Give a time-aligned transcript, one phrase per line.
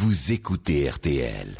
[0.00, 1.56] vous écoutez RTL.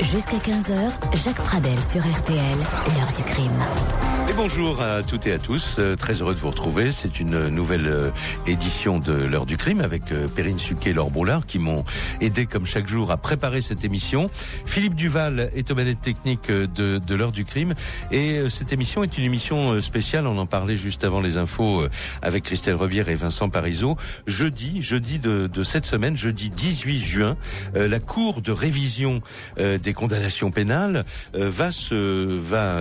[0.00, 0.90] Jusqu'à 15h,
[1.22, 2.58] Jacques Pradel sur RTL,
[2.96, 4.09] l'heure du crime.
[4.36, 6.92] Bonjour à toutes et à tous, euh, très heureux de vous retrouver.
[6.92, 8.10] C'est une nouvelle euh,
[8.46, 11.84] édition de l'heure du crime avec euh, Perrine Suquet et Laure Broulard qui m'ont
[12.20, 14.30] aidé comme chaque jour à préparer cette émission.
[14.64, 17.74] Philippe Duval est au manette technique de, de l'heure du crime
[18.12, 21.82] et cette émission est une émission spéciale, on en parlait juste avant les infos
[22.22, 23.96] avec Christelle Rebière et Vincent Parisot.
[24.26, 27.36] Jeudi, jeudi de, de cette semaine, jeudi 18 juin,
[27.74, 29.20] la Cour de révision
[29.58, 32.80] des condamnations pénales va se va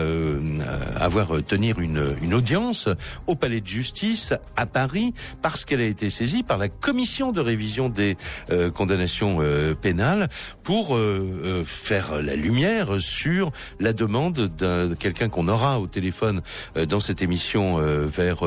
[0.95, 2.89] avoir tenir une, une audience
[3.27, 7.41] au palais de justice à Paris parce qu'elle a été saisie par la commission de
[7.41, 8.17] révision des
[8.49, 10.30] euh, condamnations euh, pénales
[10.63, 16.41] pour euh, faire la lumière sur la demande de quelqu'un qu'on aura au téléphone
[16.88, 18.44] dans cette émission vers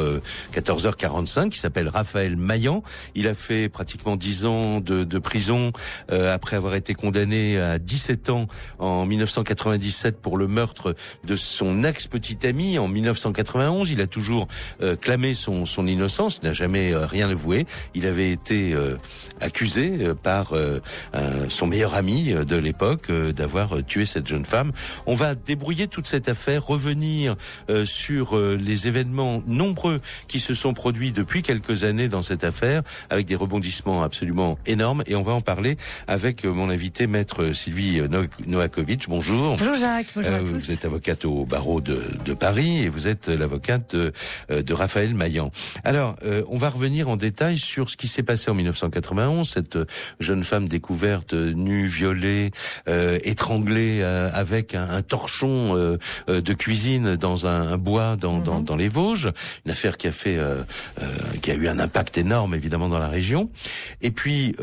[0.54, 2.82] 14h45 qui s'appelle Raphaël Maillan.
[3.14, 5.72] Il a fait pratiquement 10 ans de, de prison
[6.08, 8.46] après avoir été condamné à 17 ans
[8.78, 13.90] en 1997 pour le meurtre de son ex-petite amie en 1991.
[13.90, 14.46] Il a toujours
[14.82, 17.66] euh, clamé son, son innocence, n'a jamais euh, rien avoué.
[17.94, 18.96] Il avait été euh,
[19.40, 20.54] accusé par
[21.48, 24.70] son meilleur ami de l'époque d'avoir tué cette jeune femme.
[25.06, 27.34] On va débrouiller toute cette affaire, revenir
[27.84, 33.26] sur les événements nombreux qui se sont produits depuis quelques années dans cette affaire, avec
[33.26, 35.02] des rebondissements absolument énormes.
[35.06, 38.00] Et on va en parler avec mon invité, maître Sylvie
[38.46, 39.08] Noakovic.
[39.08, 39.56] Bonjour.
[39.56, 40.52] Bonjour Jacques, bonjour à tous.
[40.52, 44.12] Vous êtes avocate au barreau de, de Paris et vous êtes l'avocate de,
[44.50, 45.50] euh, de, Raphaël Maillan.
[45.84, 49.78] Alors, euh, on va revenir en détail sur ce qui s'est passé en 1991, cette
[50.20, 52.50] jeune femme découverte nue, violée,
[52.88, 58.64] euh, étranglée avec un, un torchon de cuisine dans un, bois dans, dans, mhm.
[58.64, 59.30] dans, les Vosges,
[59.64, 60.38] une affaire qui a fait,
[61.40, 63.50] qui a eu un impact énorme évidemment dans la région.
[64.00, 64.54] Et puis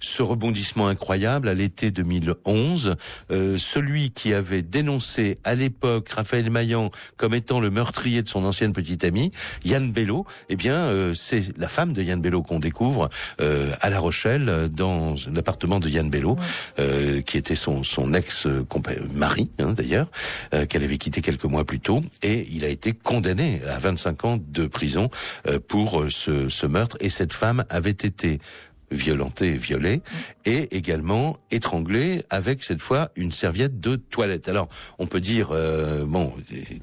[0.00, 2.96] ce rebondissement incroyable à l'été 2011,
[3.30, 8.72] celui qui avait dénoncé à l'époque Raphaël Maillan comme étant le meurtrier de son ancienne
[8.72, 9.32] petite amie,
[9.64, 13.08] Yann Bello, eh bien, euh, c'est la femme de Yann Bello qu'on découvre
[13.40, 16.36] euh, à La Rochelle, dans l'appartement de Yann Bello,
[16.78, 20.08] euh, qui était son, son ex-mari, hein, d'ailleurs,
[20.68, 24.38] qu'elle avait quitté quelques mois plus tôt, et il a été condamné à 25 ans
[24.40, 25.08] de prison
[25.68, 28.40] pour ce, ce meurtre, et cette femme avait été
[28.90, 30.02] violenté violé,
[30.44, 34.48] et également étranglé avec cette fois une serviette de toilette.
[34.48, 34.68] Alors,
[34.98, 36.32] on peut dire, euh, bon,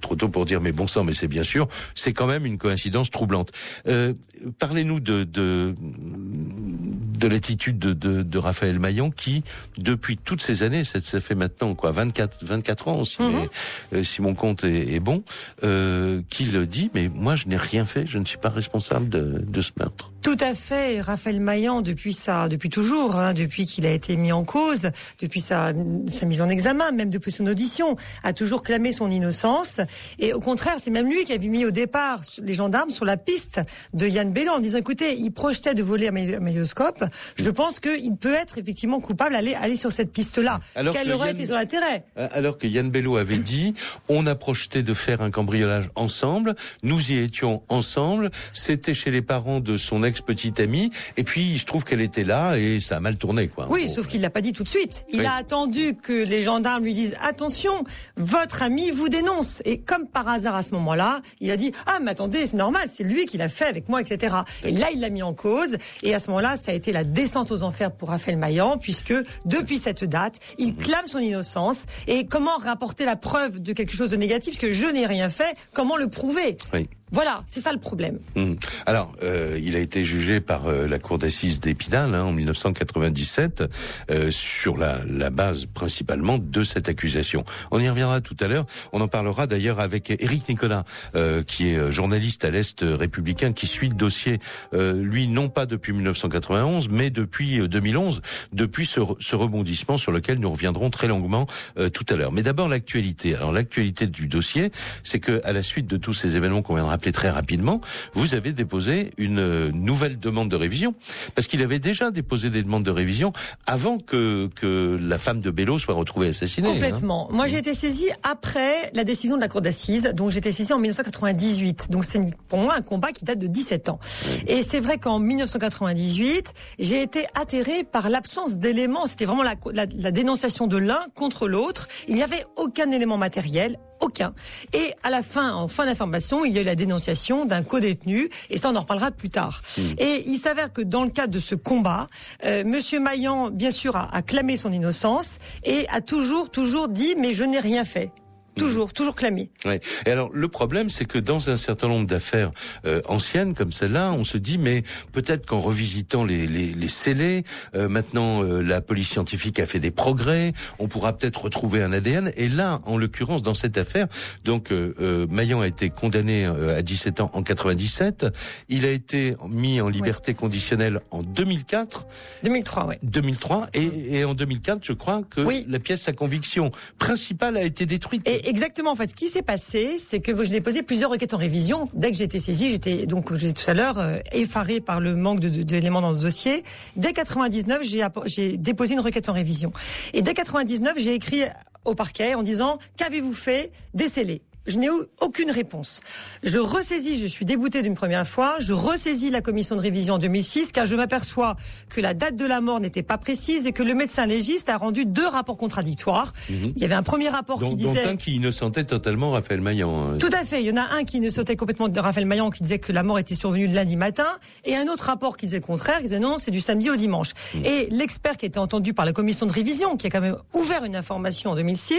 [0.01, 2.57] trop tôt pour dire, mais bon sang, mais c'est bien sûr, c'est quand même une
[2.57, 3.51] coïncidence troublante.
[3.88, 4.13] Euh,
[4.59, 9.43] Parlez-nous de, de, de l'attitude de, de, de, Raphaël Maillon qui,
[9.77, 13.47] depuis toutes ces années, ça, ça fait maintenant quoi, 24, 24 ans, si, mhm.
[13.93, 15.23] euh, si mon compte est, est bon,
[15.63, 19.43] euh, qu'il dit, mais moi je n'ai rien fait, je ne suis pas responsable de,
[19.45, 20.11] de ce meurtre.
[20.25, 24.31] Tout à fait, Raphaël Maillan, depuis ça, depuis toujours, hein, depuis qu'il a été mis
[24.31, 24.89] en cause,
[25.21, 25.71] depuis sa,
[26.07, 29.81] sa mise en examen, même depuis son audition, a toujours clamé son innocence.
[30.17, 33.17] Et au contraire, c'est même lui qui avait mis au départ les gendarmes sur la
[33.17, 33.61] piste
[33.93, 37.03] de Yann Bellan en disant écoutez, il projetait de voler un magnétoscope.
[37.35, 40.59] Je pense qu'il peut être effectivement coupable d'aller aller sur cette piste-là.
[40.91, 43.75] Quel aurait été son intérêt euh, Alors que Yann Bello avait dit
[44.09, 49.21] on a projeté de faire un cambriolage ensemble, nous y étions ensemble, c'était chez les
[49.21, 52.97] parents de son ex-petite amie, et puis il se trouve qu'elle était là et ça
[52.97, 53.67] a mal tourné, quoi.
[53.69, 55.05] Oui, sauf qu'il l'a pas dit tout de suite.
[55.11, 57.83] Il a attendu que les gendarmes lui disent attention,
[58.15, 59.61] votre ami vous dénonce.
[59.65, 62.87] Et comme par hasard à ce moment-là, il a dit ah mais attendez, c'est normal,
[62.87, 64.37] c'est lui qui l'a fait avec moi, etc.
[64.63, 65.77] Et là, il l'a mis en cause.
[66.03, 69.13] Et à ce moment-là, ça a été la descente aux enfers pour Raphaël Maillan, puisque
[69.45, 70.77] depuis cette date, il mhm.
[70.77, 71.85] clame son innocence.
[72.07, 75.29] Et comment rapporter la preuve de quelque chose de négatif, parce que je n'ai rien
[75.29, 76.57] fait, comment le prouver?
[76.73, 76.87] Oui.
[77.11, 78.19] Voilà, c'est ça le problème.
[78.35, 78.53] Mmh.
[78.88, 83.63] Alors, euh, il a été jugé par euh, la cour d'assises d'Épinal hein, en 1997
[84.09, 87.43] euh, sur la, la, base principalement de cette accusation.
[87.69, 88.66] On y reviendra tout à l'heure.
[88.91, 90.83] On en parlera d'ailleurs avec Éric Nicolas,
[91.16, 94.39] euh, qui est journaliste à l'Est républicain, qui suit le dossier,
[94.73, 98.22] euh, lui non pas depuis 1991, mais depuis 2011,
[98.52, 101.46] depuis ce, ce, rebondissement sur lequel nous reviendrons très longuement
[101.93, 102.31] tout à l'heure.
[102.31, 103.35] Mais d'abord l'actualité.
[103.35, 104.72] Alors l'actualité du dossier,
[105.03, 107.81] c'est que à la suite de tous ces événements qu'on viendra rappeler très rapidement,
[108.13, 110.95] vous avez déposé une nouvelle demande de révision,
[111.35, 113.33] parce qu'il avait déjà déposé des demandes de révision
[113.67, 116.69] avant que, que la femme de Bello soit retrouvée assassinée.
[116.69, 116.73] Hein.
[116.73, 117.27] Complètement.
[117.31, 120.71] Moi, j'ai été saisie après la décision de la Cour d'assises, donc j'ai été saisie
[120.71, 121.91] en 1998.
[121.91, 123.99] Donc c'est pour moi un combat qui date de 17 ans.
[124.47, 129.07] Et c'est vrai qu'en 1998, j'ai été atterrée par l'absence d'éléments.
[129.07, 131.87] C'était vraiment la, la, la dénonciation de l'un contre l'autre.
[132.07, 134.33] Il n'y avait aucun élément matériel, aucun.
[134.73, 138.29] Et à la fin, en fin d'information, il y a eu la dénonciation d'un co-détenu,
[138.49, 139.61] et ça on en reparlera plus tard.
[139.77, 139.81] Hmm.
[139.97, 142.07] Et il s'avère que dans le cadre de ce combat,
[142.45, 147.15] euh, Monsieur Maillan, bien sûr, a, a clamé son innocence et a toujours, toujours dit
[147.17, 148.11] mais je n'ai rien fait.
[148.57, 149.49] Toujours, toujours clamé.
[149.66, 149.79] Ouais.
[150.05, 152.52] Et alors le problème, c'est que dans un certain nombre d'affaires
[152.85, 157.43] euh, anciennes comme celle-là, on se dit mais peut-être qu'en revisitant les, les, les scellés,
[157.75, 161.91] euh, maintenant euh, la police scientifique a fait des progrès, on pourra peut-être retrouver un
[161.91, 162.31] ADN.
[162.37, 164.07] Et là, en l'occurrence, dans cette affaire,
[164.43, 168.25] donc Maillan a été condamné à 17 ans en 97.
[168.69, 172.05] Il a été mis en liberté conditionnelle en 2004.
[172.43, 172.96] 2003, oui.
[173.03, 177.85] 2003 et, et en 2004, je crois que la pièce à conviction principale a été
[177.85, 178.28] détruite.
[178.45, 178.91] Exactement.
[178.91, 181.89] En fait, ce qui s'est passé, c'est que je déposé plusieurs requêtes en révision.
[181.93, 184.99] Dès que j'ai été saisie, j'étais donc, je disais tout à l'heure, euh, effarée par
[184.99, 186.63] le manque d'éléments dans ce dossier.
[186.95, 187.81] Dès 99,
[188.25, 189.73] j'ai déposé une requête en révision.
[190.13, 191.43] Et dès 99, j'ai écrit
[191.85, 194.91] au parquet en disant qu'avez-vous fait Décelé je n'ai eu
[195.22, 196.02] aucune réponse.
[196.44, 200.17] Je ressaisis, je suis déboutée d'une première fois, je ressaisis la commission de révision en
[200.17, 201.56] 2006 car je m'aperçois
[201.90, 204.78] que la date de la mort n'était pas précise et que le médecin légiste a
[204.78, 206.34] rendu deux rapports contradictoires.
[206.50, 206.73] Mhm.
[206.76, 208.06] Il y avait un premier rapport qui disait...
[208.06, 210.14] Dont un qui innocentait totalement Raphaël Maillan.
[210.14, 210.17] Hein.
[210.17, 210.62] Tout à fait.
[210.62, 213.03] Il y en a un qui innocentait complètement de Raphaël Maillan qui disait que la
[213.03, 214.28] mort était survenue le lundi matin
[214.64, 216.96] et un autre rapport qui disait le contraire, qui disait non, c'est du samedi au
[216.96, 217.34] dimanche.
[217.56, 217.66] Mhm.
[217.66, 220.84] Et l'expert qui été entendu par la commission de révision, qui a quand même ouvert
[220.85, 221.96] une information en 2006,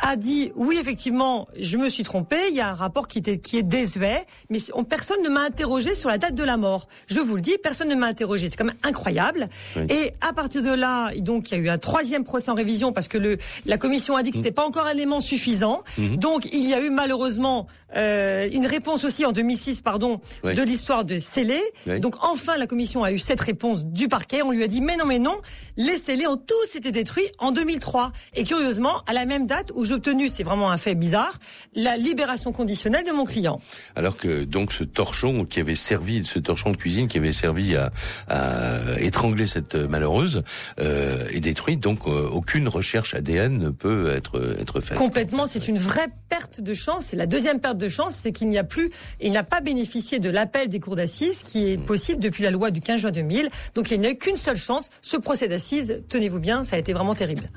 [0.00, 2.36] a dit oui, effectivement, je me suis trompé.
[2.50, 4.58] Il y a un rapport qui, était, qui est désuet, mais
[4.88, 6.88] personne ne m'a interrogé sur la date de la mort.
[7.06, 8.50] Je vous le dis, personne ne m'a interrogé.
[8.50, 9.48] C'est quand même incroyable.
[9.88, 12.92] Et à partir de là, donc il y a eu un troisième procès en révision
[12.92, 15.82] parce que le, la commission a dit que c'était pas encore un élément suffisant.
[15.98, 16.16] Mhm.
[16.16, 21.04] Donc il y a eu malheureusement euh, une réponse aussi en 2006, pardon, de l'histoire
[21.04, 21.62] de scellés.
[22.00, 24.42] Donc enfin la commission a eu cette réponse du parquet.
[24.42, 25.36] On lui a dit mais non mais non,
[25.76, 28.12] les scellés ont tous été détruits en 2003.
[28.34, 31.38] Et curieusement, à la même date où j'ai obtenu, c'est vraiment un fait bizarre,
[31.84, 33.60] la libération conditionnelle de mon client.
[33.94, 37.76] Alors que donc ce torchon qui avait servi, ce torchon de cuisine qui avait servi
[37.76, 37.92] à,
[38.28, 40.42] à étrangler cette malheureuse
[40.80, 41.76] euh, est détruit.
[41.76, 44.96] Donc euh, aucune recherche ADN ne peut être être faite.
[44.96, 47.06] Complètement, c'est une vraie perte de chance.
[47.06, 48.90] C'est la deuxième perte de chance, c'est qu'il n'y a plus,
[49.20, 52.70] il n'a pas bénéficié de l'appel des cours d'assises qui est possible depuis la loi
[52.70, 53.50] du 15 juin 2000.
[53.74, 54.88] Donc il n'y a qu'une seule chance.
[55.02, 57.50] Ce procès d'assises, tenez-vous bien, ça a été vraiment terrible.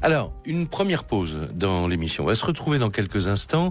[0.00, 2.24] Alors une première pause dans l'émission.
[2.24, 3.65] On va se retrouver dans quelques instants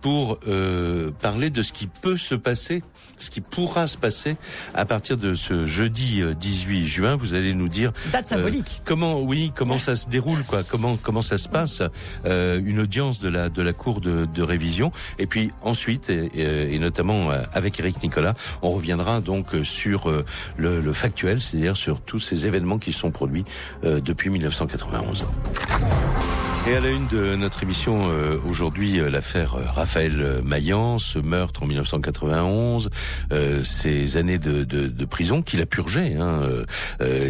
[0.00, 2.82] pour euh, parler de ce qui peut se passer,
[3.18, 4.36] ce qui pourra se passer
[4.74, 7.16] à partir de ce jeudi 18 euh, juin.
[7.16, 8.76] Vous allez nous dire date symbolique.
[8.78, 11.82] Euh, comment, oui, comment ça se déroule, quoi, comment comment ça se passe,
[12.24, 16.30] euh, une audience de la de la cour de, de révision, et puis ensuite et,
[16.74, 20.08] et, notamment avec Eric Nicolas, on reviendra donc sur
[20.56, 23.44] le, le factuel, c'est-à-dire sur tous ces événements qui sont produits
[23.82, 25.26] depuis 1991.
[26.68, 31.20] Et à la une de notre émission euh, aujourd'hui, euh, l'affaire euh, Raphaël Maillan, ce
[31.20, 32.90] meurtre en 1991,
[33.62, 36.16] ces années de, de, de prison qu'il a purgé.
[36.16, 36.42] Hein,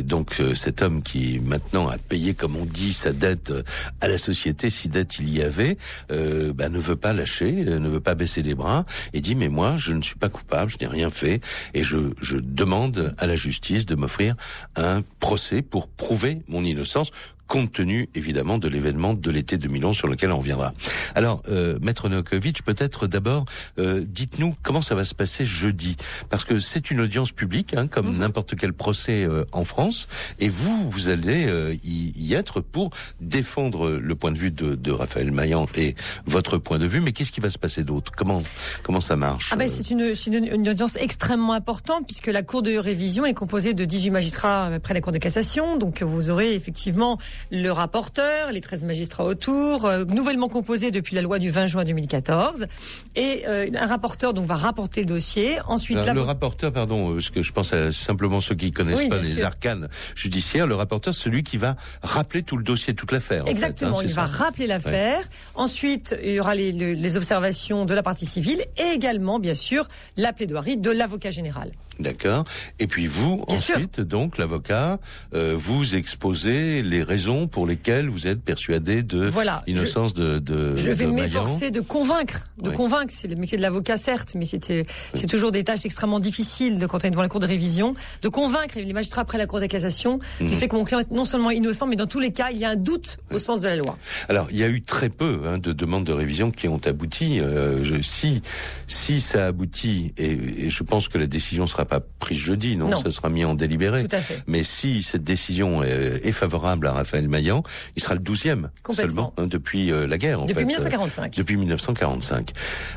[0.04, 3.52] donc cet homme qui maintenant a payé, comme on dit, sa dette
[4.00, 5.76] à la société, si dette il y avait,
[6.08, 9.74] bah, ne veut pas lâcher, ne veut pas baisser les bras, et dit mais moi
[9.76, 11.40] je ne suis pas coupable, je n'ai rien fait,
[11.74, 14.34] et je, je demande à la justice de m'offrir
[14.76, 17.10] un procès pour prouver mon innocence
[17.46, 20.72] compte tenu évidemment de l'événement de l'été 2011 sur lequel on reviendra.
[21.14, 23.44] Alors, euh, Maître Novakovic, peut-être d'abord,
[23.78, 25.96] euh, dites-nous comment ça va se passer jeudi,
[26.28, 28.18] parce que c'est une audience publique, hein, comme mhm.
[28.18, 30.08] n'importe quel procès euh, en France,
[30.40, 34.74] et vous, vous allez euh, y, y, être pour défendre le point de vue de,
[34.74, 35.94] de Raphaël Maillan et
[36.26, 38.12] votre point de vue, mais qu'est-ce qui va se passer d'autre?
[38.16, 38.42] Comment
[38.82, 42.62] comment ça marche ah ben, C'est une, une, une, audience extrêmement importante, puisque la Cour
[42.62, 46.54] de révision est composée de 18 magistrats après la Cour de cassation, donc vous aurez
[46.54, 47.18] effectivement
[47.50, 51.84] le rapporteur, les 13 magistrats autour, euh, nouvellement composé depuis la loi du 20 juin
[51.84, 52.66] 2014,
[53.14, 55.58] et euh, un rapporteur donc va rapporter le dossier.
[55.66, 59.20] Ensuite, le rapporteur, pardon, euh, parce que je pense à simplement ceux qui connaissent pas
[59.20, 63.44] les arcanes judiciaires, le rapporteur, celui qui va rappeler tout le dossier, toute l'affaire.
[63.46, 65.20] Exactement, en fait, hein, il va rappeler l'affaire.
[65.54, 69.88] Ensuite, il y aura les, les observations de la partie civile et également, bien sûr,
[70.16, 71.72] la plaidoirie de l'avocat général.
[71.98, 72.44] D'accord.
[72.78, 74.98] Et puis vous, ensuite, donc l'avocat,
[75.34, 80.76] euh, vous exposez les raisons pour lesquelles vous êtes persuadé de voilà, l'innocence de, de.
[80.76, 83.12] Je vais m'efforcer de convaincre, de convaincre.
[83.14, 84.84] C'est le métier de l'avocat, certes, mais c'était
[85.14, 87.94] c'est toujours des tâches extrêmement difficiles de quand on est devant la cour de révision,
[88.22, 90.52] de convaincre les magistrats après la cour de cassation du mhm.
[90.52, 92.64] fait que mon client est non seulement innocent, mais dans tous les cas, il y
[92.64, 93.96] a un doute au sens de la loi.
[94.28, 97.40] Alors, il y a eu très peu hein, de demandes de révision qui ont abouti.
[97.40, 98.42] Euh, je, si
[98.86, 100.32] si ça aboutit, et,
[100.66, 102.96] et je pense que la décision sera pas prise jeudi, non, Non.
[102.96, 104.06] Ça sera mis en délibéré.
[104.06, 104.42] Tout à fait.
[104.46, 107.62] Mais si cette décision est, favorable à Raphaël Maillan,
[107.96, 109.08] il sera le douzième Complètement.
[109.08, 110.42] seulement hein, depuis euh, la guerre.
[110.42, 111.24] En Depuis fait, 1945.
[111.24, 112.50] Euh, depuis 1945.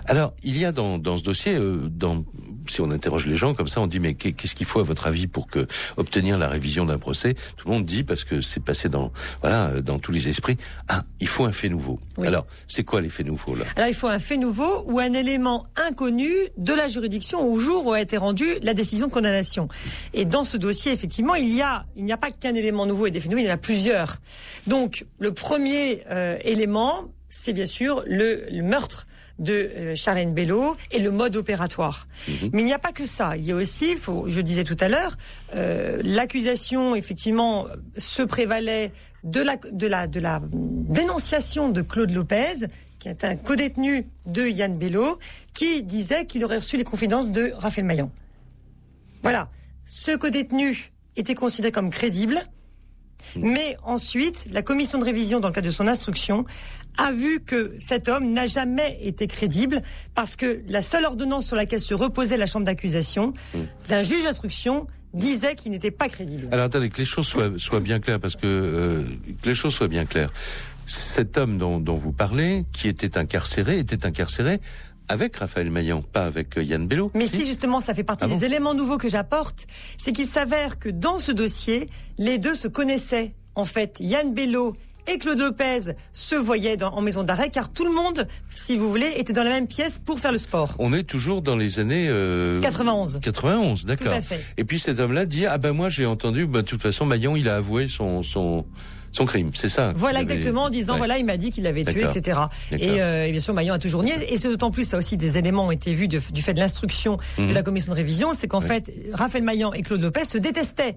[0.06, 2.26] Alors, il y a dans, dans ce dossier, euh, dans,
[2.68, 4.84] si on interroge les gens comme ça, on dit mais qu'est- qu'est-ce qu'il faut à
[4.84, 7.34] votre avis pour que obtenir la révision d'un procès?
[7.58, 9.12] Tout le monde dit parce que c'est passé dans
[9.42, 10.58] voilà dans tous les esprits.
[10.88, 12.00] Ah, il faut un fait nouveau.
[12.18, 12.28] Oui.
[12.28, 13.66] Alors, c'est quoi les faits nouveaux là?
[13.76, 17.86] Alors il faut un fait nouveau ou un élément inconnu de la juridiction au jour
[17.86, 19.68] où a été rendue la décision de condamnation.
[20.14, 23.08] Et dans ce dossier, effectivement, il y a il n'y a pas qu'un élément nouveau
[23.08, 24.18] et des faits nouveaux, il y en a plusieurs.
[24.68, 29.06] Donc le premier euh, élément, c'est bien sûr le, le meurtre
[29.40, 32.08] de euh, Charlène Bello et le mode opératoire.
[32.54, 33.38] Mais il n'y a pas que ça.
[33.38, 35.18] Il y a aussi, faut, je disais tout à l'heure,
[35.56, 37.68] euh, l'accusation effectivement
[37.98, 38.92] se prévalait
[39.24, 42.68] de la de la de la dénonciation de Claude Lopez,
[43.00, 45.18] qui est un codétenu de Yann Bello,
[45.54, 48.12] qui disait qu'il aurait reçu les confidences de Raphaël Maillan.
[49.24, 49.50] Voilà.
[49.86, 52.38] Ce codétenu était considéré comme crédible.
[53.36, 56.46] Mais ensuite, la commission de révision, dans le cadre de son instruction,
[56.98, 59.82] a vu que cet homme n'a jamais été crédible
[60.16, 63.34] parce que la seule ordonnance sur laquelle se reposait la chambre d'accusation
[63.88, 66.48] d'un juge d'instruction disait qu'il n'était pas crédible.
[66.52, 69.04] Alors attendez, que les choses soient, soient bien claires, parce que, euh,
[69.42, 70.32] que les choses soient bien claires.
[70.86, 74.60] Cet homme dont, dont vous parlez, qui était incarcéré, était incarcéré
[75.08, 77.12] avec Raphaël Maillan, pas avec euh, Yann Bello.
[77.16, 79.66] Mais si justement ça fait partie Ah bon des éléments nouveaux que j'apporte,
[79.98, 83.34] c'est qu'il s'avère que dans ce dossier, les deux se connaissaient.
[83.56, 84.76] En fait, Yann Bello
[85.08, 88.90] et Claude Lopez se voyaient dans- en maison d'arrêt car tout le monde, si vous
[88.90, 90.76] voulez, était dans la même pièce pour faire le sport.
[90.80, 93.20] On est toujours dans les années euh, 91.
[93.22, 94.08] 91, d'accord.
[94.08, 94.44] Tout à fait.
[94.58, 97.36] Et puis cet homme-là dit ah ben moi j'ai entendu, bah, de toute façon Maillan
[97.36, 98.66] il a avoué son son
[99.12, 99.92] son crime, c'est ça.
[99.96, 101.00] Voilà exactement en disant Ouais.
[101.00, 102.42] voilà il m'a dit qu'il l'avait tué etc.
[102.72, 105.18] Et, euh, et bien sûr Maillon a toujours nié et c'est d'autant plus ça aussi
[105.18, 108.34] des éléments ont été vus de- du fait de l'instruction de la commission de révision
[108.36, 108.70] c'est qu'en Mhm.
[108.70, 108.84] Ouais.
[108.86, 110.96] fait Raphaël Maillan et Claude Lopez se détestaient.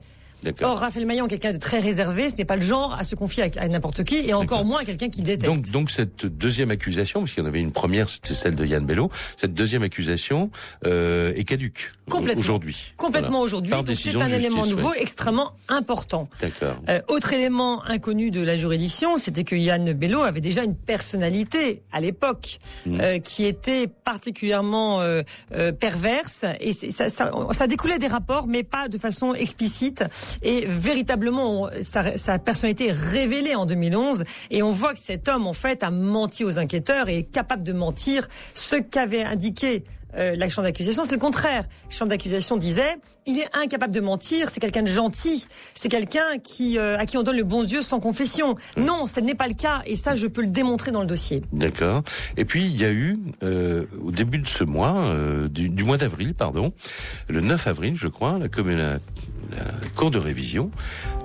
[0.63, 3.45] Or Raphaël Maillan quelqu'un de très réservé ce n'est pas le genre à se confier
[3.45, 5.53] à, à n'importe qui et encore moins à quelqu'un qui déteste.
[5.53, 8.65] Donc, donc cette deuxième accusation, parce qu'il y en avait une première, c'était celle de
[8.65, 10.51] Yann Bello, cette deuxième accusation
[10.87, 12.41] euh, est caduque Complètement.
[12.41, 12.95] aujourd'hui.
[12.97, 13.73] Complètement aujourd'hui.
[13.95, 15.01] C'est un élément nouveau ouais.
[15.03, 16.29] extrêmement important.
[16.41, 16.77] D'accord.
[16.89, 21.83] Euh, autre élément inconnu de la juridiction, c'était que Yann Bello avait déjà une personnalité
[21.93, 23.01] à l'époque Mm.
[23.01, 25.23] euh, qui était particulièrement euh,
[25.55, 30.05] euh, perverse et ça, ça, ça découlait des rapports, mais pas de façon explicite.
[30.43, 35.47] Et véritablement, sa, sa personnalité est révélée en 2011 et on voit que cet homme
[35.47, 38.27] en fait a menti aux enquêteurs et est capable de mentir.
[38.55, 39.85] Ce qu'avait indiqué
[40.15, 41.65] euh, la chambre d'accusation, c'est le contraire.
[41.89, 46.39] La chambre d'accusation disait, il est incapable de mentir, c'est quelqu'un de gentil, c'est quelqu'un
[46.43, 48.57] qui euh, à qui on donne le bon Dieu sans confession.
[48.77, 51.43] Non, ce n'est pas le cas, et ça, je peux le démontrer dans le dossier.
[51.53, 52.03] D'accord.
[52.37, 55.15] Et puis il y a eu euh, au début de ce mois,
[55.49, 56.73] du, du mois d'avril, pardon,
[57.29, 58.99] le 9 avril, je crois, la, commune- la,
[59.57, 60.71] la cour de révision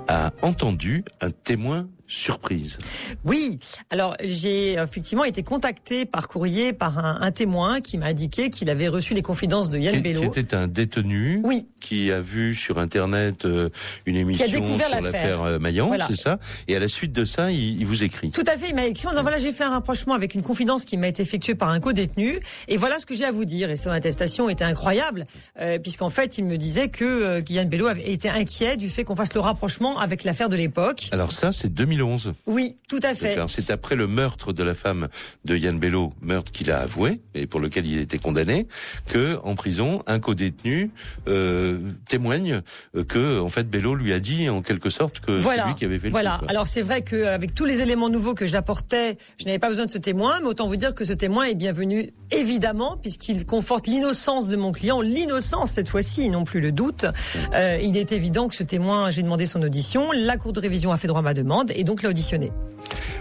[0.07, 2.77] a entendu un témoin surprise.
[3.25, 3.59] Oui,
[3.89, 8.69] alors j'ai effectivement été contacté par courrier par un, un témoin qui m'a indiqué qu'il
[8.69, 10.29] avait reçu les confidences de Yann Qui, Bello.
[10.31, 11.67] qui était un détenu Oui.
[11.81, 13.69] qui a vu sur internet euh,
[14.05, 15.43] une émission découvert sur l'affaire.
[15.43, 16.07] euh, Maillan, Voilà.
[16.07, 16.39] c'est ça.
[16.67, 18.31] Et à la suite de ça, il, il vous écrit.
[18.31, 20.41] Tout à fait, il m'a écrit en disant voilà j'ai fait un rapprochement avec une
[20.43, 23.45] confidence qui m'a été effectuée par un co-détenu et voilà ce que j'ai à vous
[23.45, 25.25] dire et son attestation était incroyable
[25.59, 29.03] euh, puisqu'en fait il me disait que euh, Yann Bello avait été inquiet du fait
[29.03, 31.09] qu'on fasse le rapprochement avec l'affaire de l'époque.
[31.11, 32.31] Alors ça, c'est 2011.
[32.45, 33.37] Oui, tout à fait.
[33.47, 35.07] C'est après le meurtre de la femme
[35.45, 38.67] de Yann Bello, meurtre qu'il a avoué et pour lequel il était condamné,
[39.07, 40.91] que en prison, un co-détenu
[41.27, 42.61] euh, témoigne
[43.07, 45.67] que en fait Bello lui a dit en quelque sorte que c'est Voilà.
[45.67, 46.37] lui qui avait fait le Voilà.
[46.39, 46.45] coup.
[46.49, 49.91] Alors c'est vrai qu'avec tous les éléments nouveaux que j'apportais, je n'avais pas besoin de
[49.91, 54.47] ce témoin, mais autant vous dire que ce témoin est bienvenu évidemment puisqu'il conforte l'innocence
[54.49, 57.05] de mon client, l'innocence cette fois-ci, non plus le doute.
[57.53, 60.91] Euh, il est évident que ce témoin, j'ai demandé son audition, la cour de révision
[60.91, 62.51] a fait droit à ma demande et donc l'a auditionné.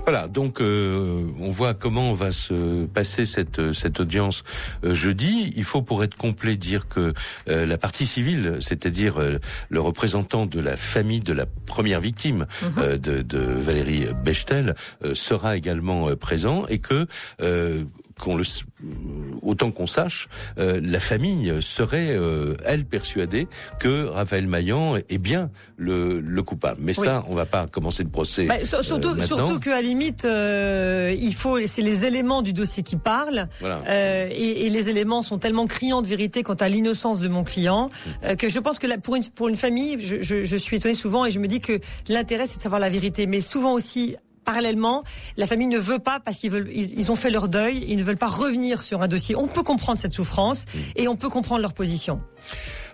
[0.05, 4.45] Voilà, donc euh, on voit comment va se passer cette cette audience
[4.85, 5.53] euh, jeudi.
[5.57, 7.13] Il faut pour être complet dire que
[7.49, 12.47] euh, la partie civile, c'est-à-dire euh, le représentant de la famille de la première victime
[12.79, 17.07] euh, de, de Valérie Bechtel, euh, sera également euh, présent et que
[17.41, 17.83] euh,
[18.21, 18.65] qu'on le s-
[19.43, 23.47] autant qu'on sache, euh, la famille serait euh, elle persuadée
[23.79, 26.79] que Raphaël Maillan est bien le, le coupable.
[26.81, 27.05] Mais Oui.
[27.07, 28.47] ça, on va pas commencer le procès.
[28.47, 32.53] Bah, sur- surtout, euh, surtout qu'à la limite, euh, il faut, c'est les éléments du
[32.55, 33.83] dossier qui parlent, Voilà.
[33.89, 37.45] euh, et, et les éléments sont tellement criants de vérité quant à l'innocence de mon
[37.45, 37.91] client
[38.25, 40.77] euh, que je pense que là, pour une pour une famille, je, je, je suis
[40.77, 43.75] étonnée souvent et je me dis que l'intérêt c'est de savoir la vérité, mais souvent
[43.75, 44.17] aussi.
[44.47, 45.03] Parallèlement,
[45.37, 47.97] la famille ne veut pas parce qu'ils veulent, ils, ils ont fait leur deuil, ils
[47.97, 49.37] ne veulent pas revenir sur un dossier.
[49.37, 52.21] On peut comprendre cette souffrance et on peut comprendre leur position.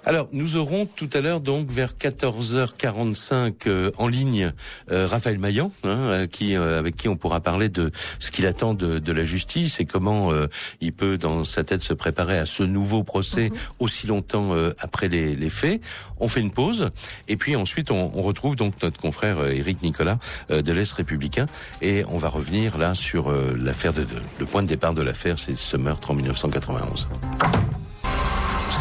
[0.04, 4.52] Alors, nous aurons tout à l'heure, donc, vers 14h45 euh, en ligne,
[4.90, 8.75] euh, Raphaël Maillan, hein, euh, qui, avec qui on pourra parler de ce qu'il attend
[8.75, 10.32] de, de, la justice et comment
[10.80, 13.56] il peut, dans sa tête, se préparer à ce nouveau procès mhm.
[13.78, 15.80] aussi longtemps après les, les, faits.
[16.18, 16.90] On fait une pause
[17.28, 20.18] et puis ensuite, on, on retrouve donc notre confrère Éric Nicolas
[20.49, 21.47] de l'Est républicain
[21.80, 25.38] et on va revenir là sur l'affaire de, de, le point de départ de l'affaire,
[25.38, 27.09] c'est ce meurtre en 1991.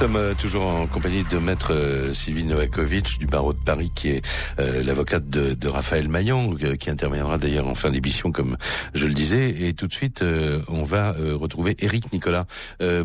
[0.01, 3.91] Nous sommes euh, toujours en compagnie de maître euh, Sylvie Novakovic du barreau de Paris,
[3.93, 4.25] qui est
[4.59, 8.57] euh, l'avocate de, de, Raphaël Maillan, qui interviendra d'ailleurs en fin d'émission, comme
[8.95, 9.67] je le disais.
[9.67, 10.25] Et tout de suite,
[10.69, 12.47] on va retrouver Éric Nicolas.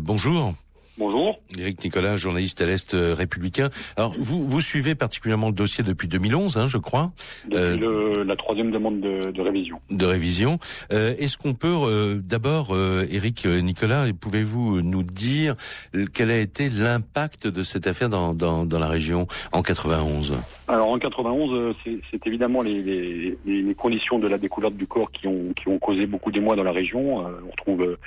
[0.01, 0.55] bonjour.
[0.97, 1.39] Bonjour.
[1.59, 3.69] Éric Nicolas, journaliste à l'Est euh, républicain.
[3.97, 7.11] Alors, vous, vous suivez particulièrement le dossier depuis 2011, hein, je crois.
[7.47, 9.79] Depuis euh, la troisième demande de, de révision.
[9.91, 10.57] De révision.
[10.91, 15.53] Euh, Est-ce qu'on peut, euh, d'abord, euh, Éric Nicolas, pouvez-vous nous dire
[16.15, 20.33] quel a été l'impact de cette affaire dans, dans, dans la région en 91
[20.67, 21.75] Alors, en 91,
[22.11, 25.77] c'est évidemment les, les, les, conditions de la découverte du corps qui ont, qui ont
[25.77, 27.17] causé beaucoup d'émoi dans la région.
[27.19, 27.97] on retrouve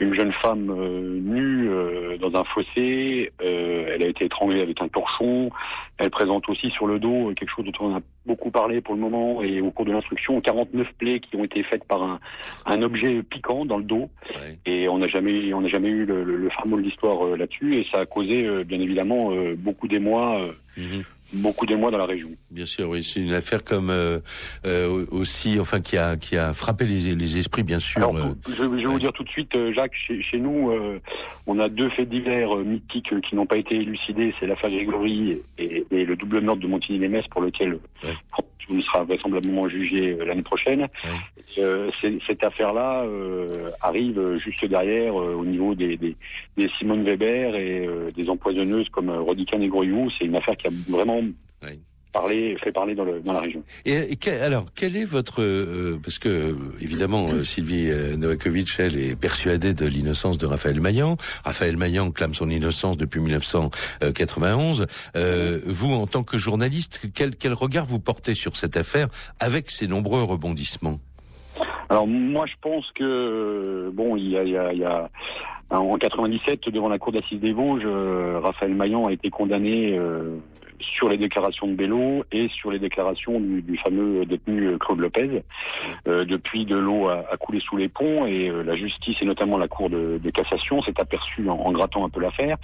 [0.00, 3.30] une jeune femme euh, nue euh, dans un fossé.
[3.42, 5.50] Euh, elle a été étranglée avec un torchon.
[5.98, 9.00] Elle présente aussi sur le dos quelque chose dont on a beaucoup parlé pour le
[9.00, 12.18] moment et au cours de l'instruction 49 plaies qui ont été faites par un,
[12.66, 14.10] un objet piquant dans le dos.
[14.66, 17.86] Et on n'a jamais on n'a jamais eu le, le, fameux de l'histoire là-dessus et
[17.92, 20.40] ça a causé bien évidemment beaucoup d'émoi.
[20.76, 21.02] Mm
[21.32, 22.30] beaucoup d'émoi dans la région.
[22.50, 24.20] Bien sûr, oui, c'est une affaire comme euh,
[24.66, 28.14] euh, aussi, enfin, qui a qui a frappé les, les esprits, bien sûr.
[28.14, 30.72] Euh, je, je, vais vous dire tout de suite, Jacques, chez, chez nous,
[31.46, 34.34] on a deux faits divers mythiques qui n'ont pas été élucidés.
[34.38, 38.10] C'est l'affaire Grégory et, et, le double meurtre de Montigny-les-Messes, pour lequel ouais.
[38.70, 40.88] on sera vraisemblablement jugé l'année prochaine.
[41.58, 41.90] Euh,
[42.26, 46.16] cette affaire-là euh, arrive juste derrière au niveau des, des,
[46.56, 50.10] des, Simone Weber et des empoisonneuses comme Rodica Negroyou.
[50.18, 51.23] C'est une affaire qui a vraiment
[52.14, 53.62] parler, fait parler dans, le, dans la région.
[53.84, 59.16] Et, alors, quel est votre euh, parce que évidemment euh, Sylvie euh, Novakovic elle est
[59.16, 61.16] persuadée de l'innocence de Raphaël Maillan.
[61.44, 64.86] Raphaël Maillan clame son innocence depuis 1991.
[65.66, 69.08] vous, en tant que journaliste, quel, quel regard vous portez sur cette affaire
[69.40, 71.00] avec ses nombreux rebondissements?
[71.88, 75.10] Alors moi, je pense que bon, il y a, il y a, il y a
[75.70, 77.86] en 97 devant la cour d'assises des Vosges,
[78.40, 79.98] Raphaël Maillan a été condamné
[80.80, 85.42] sur les déclarations de Bello et sur les déclarations du, fameux détenu euh, Claude Lopez.
[86.06, 89.58] Euh, depuis, de l'eau a, coulé sous les ponts et euh, la justice et notamment
[89.58, 92.56] la Cour de, de cassation s'est aperçue en, grattant un peu l'affaire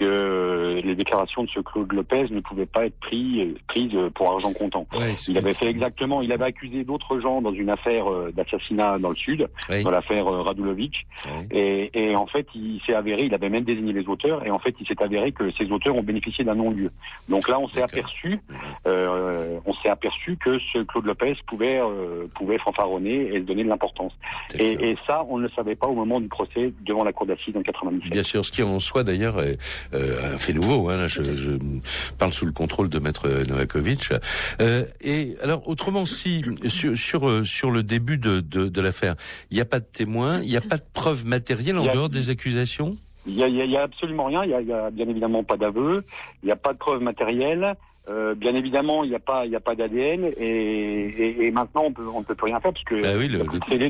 [0.00, 4.52] que les déclarations de ce Claude Lopez ne pouvaient pas être prises, prises pour argent
[4.52, 4.86] comptant.
[5.28, 9.16] il avait fait exactement, il avait accusé d'autres gens dans une affaire d'assassinat dans le
[9.16, 9.48] sud,
[9.84, 11.06] dans l'affaire Radulovic,
[11.50, 14.58] et, et, en fait il s'est avéré, il avait même désigné les auteurs, et en
[14.58, 16.90] fait il s'est avéré que ces auteurs ont bénéficié d'un non-lieu.
[17.28, 18.40] Donc là on s'est aperçu,
[18.86, 23.64] euh, on s'est aperçu que ce Claude Lopez pouvait euh, pouvait fanfaronner et se donner
[23.64, 24.12] de l'importance.
[24.58, 27.26] Et, et, ça on ne le savait pas au moment du procès devant la cour
[27.26, 28.10] d'assises en 97.
[28.10, 29.54] Bien sûr, ce qui en soit d'ailleurs euh,
[29.92, 30.88] un fait nouveau.
[30.88, 31.52] Hein, je, je,
[32.18, 34.12] parle sous le contrôle de maître Novakovic.
[34.60, 39.16] Euh, et alors, autrement, si sur sur, euh, sur le début de, de, de l'affaire,
[39.50, 42.08] il n'y a pas de témoins, il n'y a pas de preuves matérielles en dehors
[42.08, 42.94] des accusations?
[43.26, 44.44] Il y a, y a, absolument rien.
[44.44, 46.04] Il y a, y a, bien évidemment pas d'aveu.
[46.42, 47.74] Il n'y a pas de preuves matérielles.
[48.08, 51.50] Euh, bien évidemment, il n'y a pas, il y a pas d'ADN et, et, et,
[51.50, 53.40] maintenant on peut, on peut plus rien faire parce que bah oui, le,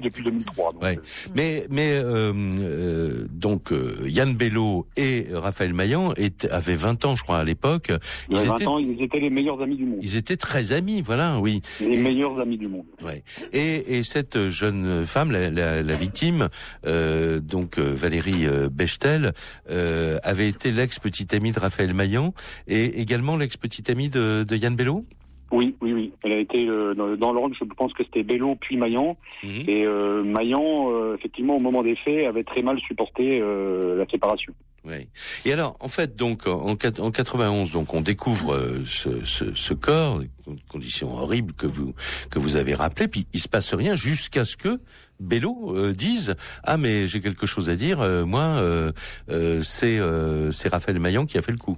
[0.01, 0.73] depuis 2003.
[0.73, 0.99] Donc, ouais.
[0.99, 1.31] euh...
[1.37, 6.13] Mais, mais euh, euh donc euh, Yann Bello et Raphaël Maillan
[6.51, 7.93] avaient 20 ans, je crois, à l'époque.
[8.29, 10.01] Ils, ils, étaient, ans, ils étaient les meilleurs amis du monde.
[10.03, 11.63] Ils étaient très amis, voilà, oui.
[11.81, 12.87] Les et, meilleurs amis du monde.
[13.03, 13.23] Ouais.
[13.53, 16.49] Et, et cette jeune femme, la, la, la victime,
[16.85, 19.33] donc Valérie Bechtel,
[19.69, 22.35] avait été l'ex-petite amie de Raphaël Maillan
[22.67, 25.05] et également l'ex-petite amie de, de Yann Bello
[25.53, 26.13] oui, oui, oui.
[26.23, 29.17] Elle a été euh, dans, l'ordre, je pense que c'était Bello puis Maillan.
[29.43, 29.69] Mhm.
[29.69, 34.07] Et euh, Maillan, euh, effectivement, au moment des faits, avait très mal supporté euh, la
[34.07, 34.53] séparation.
[34.85, 35.09] Oui.
[35.45, 40.23] Et alors, en fait, donc, en, en 91, donc, on découvre ce, ce, ce, corps,
[40.71, 41.95] conditions horribles que vous
[42.31, 44.81] que vous avez rappelé, puis il se passe rien jusqu'à ce que
[45.19, 48.63] Bello dise ah mais j'ai quelque chose à dire, moi
[49.61, 50.01] c'est
[50.51, 51.77] c'est Raphaël Maillan qui a fait le coup.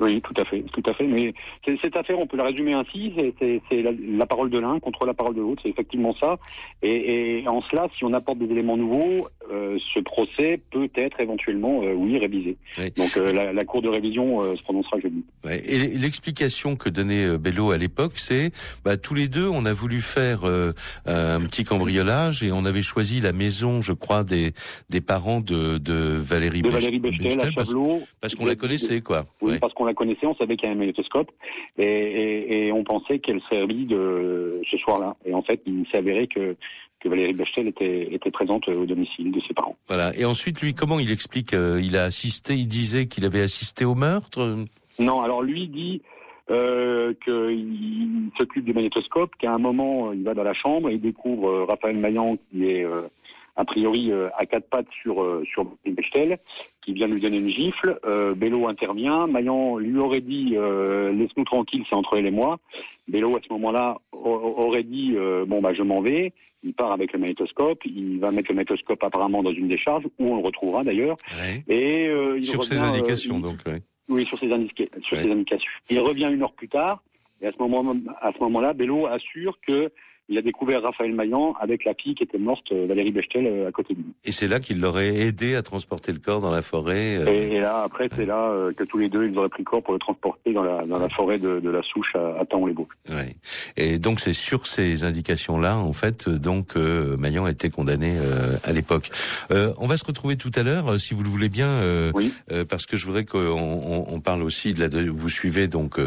[0.00, 1.06] Oui, tout à fait, tout à fait.
[1.06, 1.32] Mais
[1.80, 5.14] cette affaire, on peut la résumer ainsi c'est la, la, parole de l'un contre la
[5.14, 5.62] parole de l'autre.
[5.62, 6.36] C'est effectivement ça.
[6.82, 11.20] Et, et, en cela, si on apporte des éléments nouveaux, euh, ce procès peut être
[11.20, 12.56] éventuellement, euh, oui, révisé.
[12.78, 12.90] Oui.
[12.96, 15.24] Donc euh, la, la, cour de révision euh, se prononcera jeudi.
[15.44, 15.62] Ouais.
[15.64, 18.50] Et l'explication que donnait Bello à l'époque, c'est
[18.84, 23.20] bah, tous les deux, on a voulu faire un petit cambriolage et on avait choisi
[23.20, 24.52] la maison, je crois, des
[24.90, 27.74] des parents de, de Valérie, de Valérie Bechtel, à parce,
[28.20, 29.26] parce qu'on la connaissait, quoi.
[29.40, 31.30] Oui, parce qu'on on la connaissait, on savait qu'il y avait un magnétoscope,
[31.78, 35.16] et, on pensait qu'elle serait de ce soir-là.
[35.24, 36.56] Et en fait, il s'est avéré que
[37.00, 39.76] que Valérie Bechtel était, était présente au domicile de ses parents.
[39.88, 40.16] Voilà.
[40.16, 43.84] Et ensuite, lui, comment il explique euh, Il a assisté, il disait qu'il avait assisté
[43.84, 44.56] au meurtre
[44.98, 46.00] Non, alors lui dit
[46.50, 51.00] euh, qu'il s'occupe du magnétoscope, qu'à un moment, il va dans la chambre et il
[51.00, 53.02] découvre euh, Raphaël Maillan qui est euh,
[53.56, 56.38] a priori à quatre pattes sur sur Bechtel,
[56.82, 57.98] qui vient lui donner une gifle.
[58.36, 59.26] Bello intervient.
[59.26, 62.58] Maillan lui aurait dit laisse-nous tranquille, c'est entre elle et moi.
[63.06, 66.32] Bello à ce moment-là aurait dit bon bah je m'en vais
[66.64, 70.26] il part avec le magnétoscope, il va mettre le magnétoscope apparemment dans une décharge, où
[70.32, 71.16] on le retrouvera d'ailleurs.
[71.68, 73.58] Et euh, il sur ses indications, euh, donc.
[74.08, 75.70] Oui, sur ses, sur ses indications.
[75.90, 77.02] Il revient une heure plus tard,
[77.40, 79.90] et à ce moment, à ce moment-là, Bello assure que
[80.28, 83.68] il a découvert Raphaël Maillan avec la fille qui était morte, euh, Valérie Bechtel, euh,
[83.68, 84.14] à côté de lui.
[84.24, 87.18] Et c'est là qu'il l'aurait aidé à transporter le corps dans la forêt.
[87.18, 87.26] Euh.
[87.26, 89.92] Et, là, après, c'est là que tous les deux, ils auraient pris le corps pour
[89.92, 92.96] le transporter dans la, dans la forêt de, de la Souche à, à les boucles
[93.10, 93.36] Ouais.
[93.76, 98.16] Et donc, c'est sur ces indications-là, en fait, donc euh, Maillan a été condamné
[98.64, 99.10] à l'époque.
[99.50, 101.68] on va se retrouver tout à l'heure, si vous le voulez bien,
[102.14, 102.32] oui.
[102.68, 104.88] parce que je voudrais qu'on on, on, parle aussi de la.
[104.88, 105.98] De, vous suivez donc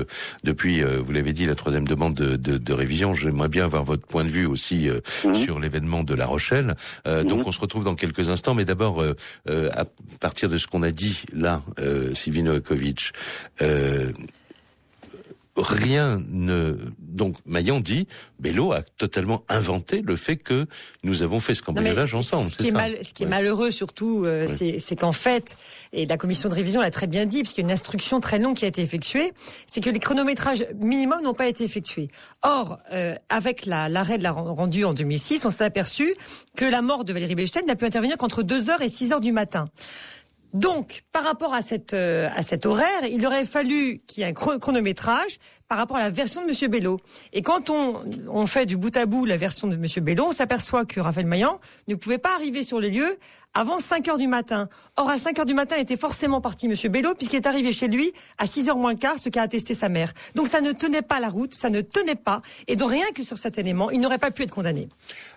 [0.43, 3.13] depuis, vous l'avez dit, la troisième demande de, de, de révision.
[3.13, 5.35] J'aimerais bien avoir votre point de vue aussi euh, mhm.
[5.35, 6.75] sur l'événement de La Rochelle.
[7.07, 7.47] Euh, donc mhm.
[7.47, 9.13] on se retrouve dans quelques instants, mais d'abord euh,
[9.73, 9.85] à
[10.19, 12.59] partir de ce qu'on a dit là, euh, Sivino
[15.57, 16.77] rien ne
[17.17, 18.07] donc Maillan dit
[18.39, 20.67] Bello a totalement inventé le fait que
[21.03, 22.49] nous avons fait ce cambriolage ensemble.
[22.49, 25.57] Ce qui, est, mal, ce qui est malheureux surtout, euh, c'est qu'en fait,
[25.91, 28.39] et la commission de révision l'a très bien dit, puisqu'il y a une instruction très
[28.39, 29.33] longue qui a été effectuée,
[29.65, 32.09] c'est que les chronométrages minimums n'ont pas été effectués.
[32.43, 36.15] Or, euh, avec l'arrêt de la rendue en 2006, on s'est aperçu
[36.55, 39.67] que la mort de Valérie Bechtel n'a pu intervenir qu'entre 2h et 6h du matin.
[40.53, 44.29] Donc, par rapport à cette euh, à cet horaire, il aurait fallu qu'il y ait
[44.29, 46.99] un chronométrage par rapport à la version de Monsieur Bello.
[47.33, 50.31] Et quand on, on fait du bout à bout la version de Monsieur Bello, on
[50.31, 53.17] s'aperçoit que Raphaël Maillan ne pouvait pas arriver sur les lieux
[53.57, 54.69] avant 5 heures du matin.
[54.97, 57.71] Or, à 5 heures du matin, il était forcément parti, Monsieur Bello, puisqu'il est arrivé
[57.71, 60.13] chez lui à 6 heures moins le quart, ce qu'a attesté sa mère.
[60.35, 62.43] Donc, ça ne tenait pas la route, ça ne tenait pas.
[62.67, 64.89] Et donc, rien que sur cet élément, il n'aurait pas pu être condamné.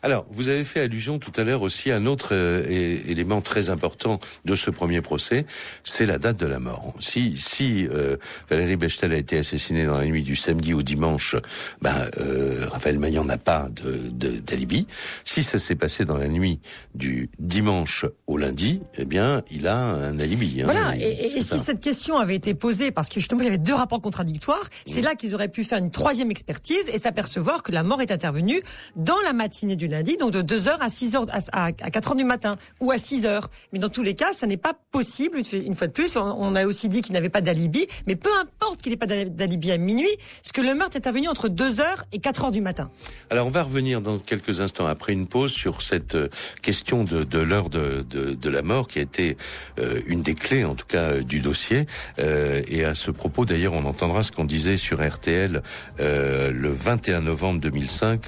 [0.03, 3.70] Alors, vous avez fait allusion tout à l'heure aussi à un autre euh, élément très
[3.70, 5.44] important de ce premier procès,
[5.83, 6.94] c'est la date de la mort.
[7.01, 8.16] Si, si euh,
[8.49, 11.35] Valérie Bechtel a été assassinée dans la nuit du samedi au dimanche,
[11.83, 14.83] ben, euh, Raphaël Maillan n'a pas d'alibi.
[14.83, 14.87] De,
[15.25, 16.61] si ça s'est passé dans la nuit
[16.94, 20.62] du dimanche au lundi, eh bien, il a un alibi.
[20.62, 20.66] Hein.
[20.66, 20.94] voilà.
[20.96, 24.01] Et, si cette question avait été posée, parce que justement il y avait deux rapports
[24.01, 28.01] contradictoires, c'est là qu'ils auraient pu faire une troisième expertise et s'apercevoir que la mort
[28.01, 28.62] est intervenue
[28.94, 32.92] dans la matinée du lundi, donc de 2h à 6h, à, 4h du matin, ou
[32.92, 33.42] à 6h.
[33.73, 36.16] Mais dans tous les cas, ça n'est pas possible, une fois de plus.
[36.16, 39.70] On, a aussi dit qu'il n'avait pas d'alibi, mais peu importe qu'il n'ait pas d'alibi
[39.70, 40.09] à minuit,
[40.42, 42.90] parce que le meurtre est intervenu entre 2h et 4h du matin.
[43.31, 46.29] Alors on va revenir dans quelques instants, après une pause, sur cette euh,
[46.62, 49.37] question de, de l'heure de, de, de, la mort, qui a été
[49.79, 51.87] euh, une des clés, en tout cas, euh, du dossier.
[52.18, 55.62] et à ce propos, d'ailleurs, on entendra ce qu'on disait sur RTL
[55.98, 58.26] le 21 novembre 2005.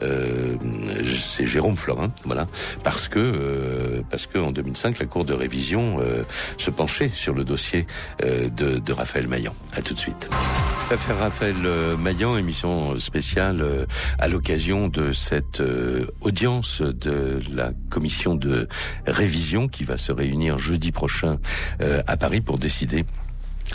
[0.00, 2.46] c'est Jérôme Florin, voilà,
[2.84, 5.87] parce que parce que en 2005, la Cour de révision
[6.56, 7.86] se penchait sur le dossier
[8.22, 9.54] de, de Raphaël Maillan.
[9.72, 10.28] À tout de suite.
[11.18, 11.56] Raphaël
[11.98, 13.86] Maillan, émission spéciale
[14.18, 15.62] à l'occasion de cette
[16.20, 18.68] audience de la commission de
[19.06, 21.38] révision qui va se réunir jeudi prochain
[21.80, 23.04] euh, à Paris pour décider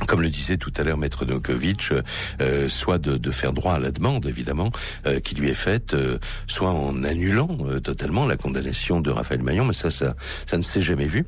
[0.07, 1.93] comme le disait tout à l'heure Maître Nokovic,
[2.41, 4.69] euh, soit de, faire droit à la demande, évidemment,
[5.07, 7.47] euh, qui lui est faite, euh, soit en annulant
[7.83, 11.25] totalement la condamnation de Raphaël Maillon, mais ça, ça, ça ne s'est jamais vu,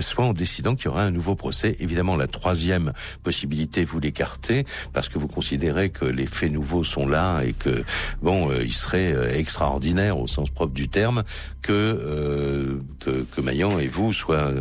[0.00, 1.76] soit en décidant qu'il y aura un nouveau procès.
[1.80, 7.06] Évidemment, la troisième possibilité, vous l'écartez, parce que vous considérez que les faits nouveaux sont
[7.06, 7.84] là et que,
[8.22, 11.22] bon, il serait extraordinaire, au sens propre du terme,
[11.62, 14.52] que, que, que Maillan et vous soient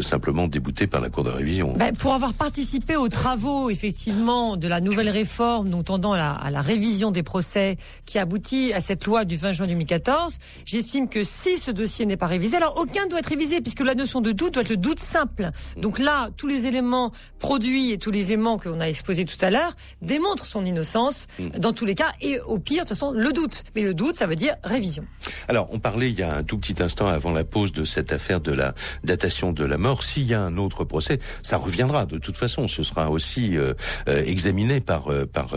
[0.00, 1.74] simplement déboutés par la Cour de révision.
[1.76, 6.32] Ben, pour avoir participé aux travaux, effectivement, de la nouvelle réforme, nous tendant à la,
[6.32, 11.08] à la, révision des procès qui aboutit à cette loi du 20 juin 2014, j'estime
[11.08, 14.20] que si ce dossier n'est pas révisé, alors aucun doit être révisé, puisque la notion
[14.20, 15.50] de doute doit être le doute simple.
[15.76, 19.50] Donc là, tous les éléments produits et tous les aimants qu'on a exposés tout à
[19.50, 21.58] l'heure démontrent son innocence, mm.
[21.58, 23.64] dans tous les cas, et au pire, de toute façon, le doute.
[23.74, 25.04] Mais le doute, ça veut dire révision.
[25.48, 28.12] Alors, on parlait il y a un tout petit instant avant la pause de cette
[28.12, 30.02] affaire de la datation de la mort.
[30.02, 33.74] S'il y a un autre procès, ça reviendra de toute façon ce sera aussi euh,
[34.08, 35.54] euh, examiné par euh, par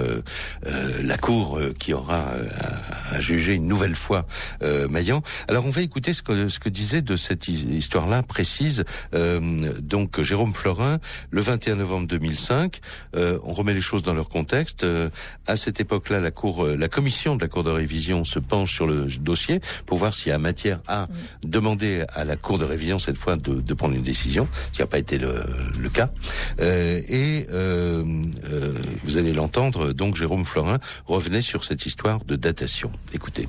[1.02, 2.34] la cour qui aura
[3.12, 4.26] a jugé une nouvelle fois
[4.64, 5.22] euh, Maillan.
[5.48, 10.22] Alors on va écouter ce que, ce que disait de cette histoire-là précise euh, donc
[10.22, 11.00] Jérôme Florin
[11.32, 12.80] le 21 novembre 2005.
[13.16, 14.84] Euh, on remet les choses dans leur contexte.
[14.84, 15.10] Euh,
[15.48, 18.88] à cette époque-là, la cour, la commission de la cour de révision se penche sur
[18.88, 21.08] le dossier pour voir s'il y a matière à
[21.44, 24.82] demander à la cour de révision cette fois de, de prendre une décision, ce qui
[24.82, 25.44] n'a pas été le,
[25.80, 26.10] le cas.
[26.60, 27.48] et
[29.04, 29.94] vous allez l'entendre.
[29.94, 32.92] Donc Jérôme Florin revenait sur cette histoire de datation.
[33.14, 33.48] Écoutez.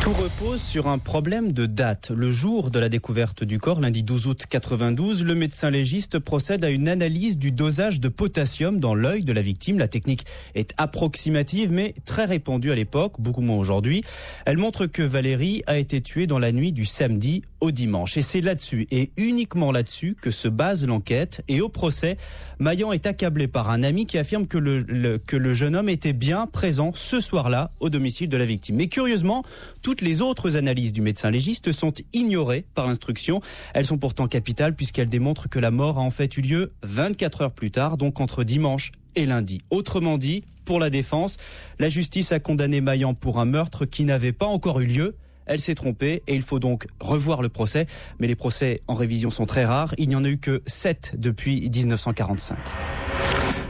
[0.00, 2.10] Tout repose sur un problème de date.
[2.10, 6.64] Le jour de la découverte du corps, lundi 12 août 92, le médecin légiste procède
[6.64, 9.78] à une analyse du dosage de potassium dans l'œil de la victime.
[9.78, 14.02] La technique est approximative mais très répandue à l'époque, beaucoup moins aujourd'hui.
[14.46, 18.16] Elle montre que Valérie a été tuée dans la nuit du samedi au dimanche.
[18.16, 21.42] Et c'est là-dessus et uniquement là-dessus que se base l'enquête.
[21.48, 22.16] Et au procès,
[22.60, 26.12] Maillan est accablé par un ami qui affirme que le, que le jeune homme était
[26.12, 28.76] bien présent ce soir-là au domicile de la victime.
[28.76, 29.44] Mais curieusement,
[29.82, 33.40] toutes les autres analyses du médecin légiste sont ignorées par l'instruction.
[33.74, 37.42] Elles sont pourtant capitales puisqu'elles démontrent que la mort a en fait eu lieu 24
[37.42, 39.60] heures plus tard, donc entre dimanche et lundi.
[39.70, 41.36] Autrement dit, pour la défense,
[41.78, 45.16] la justice a condamné Maillan pour un meurtre qui n'avait pas encore eu lieu.
[45.46, 47.86] Elle s'est trompée et il faut donc revoir le procès.
[48.18, 49.94] Mais les procès en révision sont très rares.
[49.96, 52.58] Il n'y en a eu que 7 depuis 1945.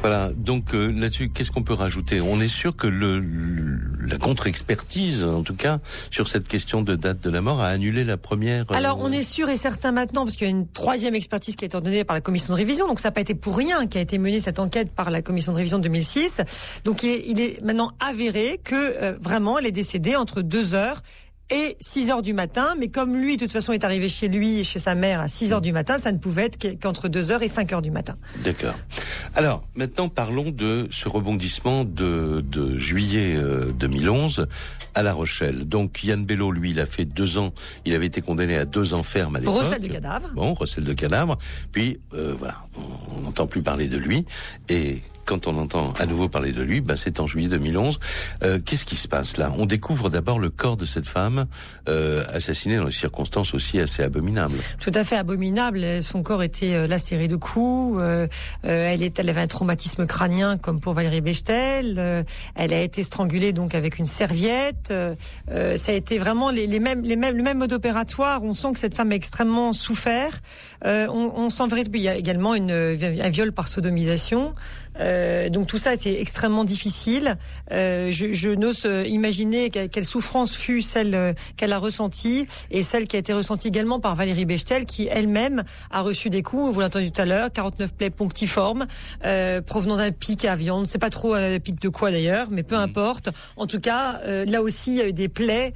[0.03, 2.21] Voilà, donc euh, là-dessus, qu'est-ce qu'on peut rajouter?
[2.21, 3.21] On est sûr que le,
[4.07, 5.81] la contre-expertise, en tout cas,
[6.11, 8.65] sur cette question de date de la mort, a annulé la première.
[8.71, 11.57] Euh, Alors, on est sûr et certain maintenant, parce qu'il y a une troisième expertise
[11.57, 13.57] qui a été ordonnée par la commission de révision, donc ça n'a pas été pour
[13.57, 16.43] rien qui a été menée cette enquête par la commission de révision de 2006.
[16.85, 20.75] Donc, il est, il est maintenant avéré que euh, vraiment, elle est décédée entre deux
[20.75, 21.03] heures
[21.51, 22.75] et 6 heures du matin.
[22.79, 25.29] Mais comme lui, de toute façon, est arrivé chez lui et chez sa mère à
[25.29, 27.91] 6 heures du matin, ça ne pouvait être qu'entre 2 heures et 5 heures du
[27.91, 28.17] matin.
[28.45, 28.75] D'accord.
[29.35, 33.37] Alors, maintenant, parlons de ce rebondissement de, de juillet
[33.79, 34.47] 2011 euh,
[34.95, 35.69] à La Rochelle.
[35.69, 37.53] Donc, Yann Bello, lui, il a fait deux ans,
[37.85, 39.63] il avait été condamné à deux ans ferme à l'époque.
[39.63, 40.29] Recel de cadavre.
[40.35, 41.39] Bon, recel de cadavre.
[41.73, 42.55] Puis, euh, voilà,
[43.17, 44.25] on n'entend plus parler de lui.
[44.69, 48.01] Et quand on entend à nouveau parler de lui, bah, c'est en juillet 2011.
[48.43, 49.53] Euh, Qu'est-ce qui se passe là?
[49.59, 51.45] On découvre d'abord le corps de cette femme
[51.89, 54.57] euh, assassinée dans des circonstances aussi assez abominables.
[54.81, 56.03] Tout à fait abominable.
[56.03, 57.99] Son corps était euh, lacéré de coups.
[58.01, 58.27] Euh,
[58.65, 62.25] euh, elle, est, elle avait un traumatisme crânien comme pour Valérie Bechtel.
[62.55, 64.93] elle a été strangulée donc avec une serviette.
[65.49, 68.43] ça a été vraiment les, les, mêmes, les mêmes, le même mode opératoire.
[68.43, 70.41] On sent que cette femme a extrêmement souffert.
[70.85, 71.65] on, on sent
[71.95, 74.55] il y a également une, un viol par sodomisation.
[75.01, 77.37] Euh, donc tout ça était extrêmement difficile.
[77.73, 82.83] Euh, je, je n'ose euh, imaginer quelle, souffrance fut celle euh, qu'elle a ressentie et
[82.83, 86.73] celle qui a été ressentie également par Valérie Bechtel, qui elle-même a reçu des coups.
[86.73, 88.87] Vous l'avez entendu tout à l'heure, 49 plaies punctiformes
[89.25, 90.87] euh, provenant d'un pic à viande.
[90.87, 92.81] C'est pas trop un pic de quoi d'ailleurs, mais peu mmh.
[92.81, 93.29] importe.
[93.57, 95.73] En tout cas, là aussi, il y a eu des plaies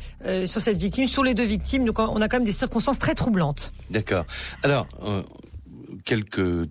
[0.47, 1.85] sur cette victime, sur les deux victimes.
[1.85, 3.73] Donc on a quand même des circonstances très troublantes.
[3.91, 4.25] D'accord.
[4.63, 4.87] Alors
[6.05, 6.69] quelques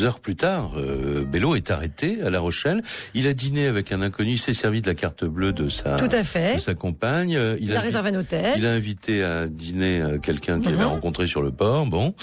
[0.00, 2.82] heures plus tard, euh, Bello est arrêté à La Rochelle.
[3.14, 4.32] Il a dîné avec un inconnu.
[4.32, 6.56] Il s'est servi de la carte bleue de sa, Tout à fait.
[6.56, 7.36] De sa compagne.
[7.36, 8.54] Euh, il, a, réservé un hôtel.
[8.56, 10.90] Il a invité à dîner euh, quelqu'un qu'il avait mhm.
[10.90, 11.86] rencontré sur le port.
[11.86, 12.14] Bon,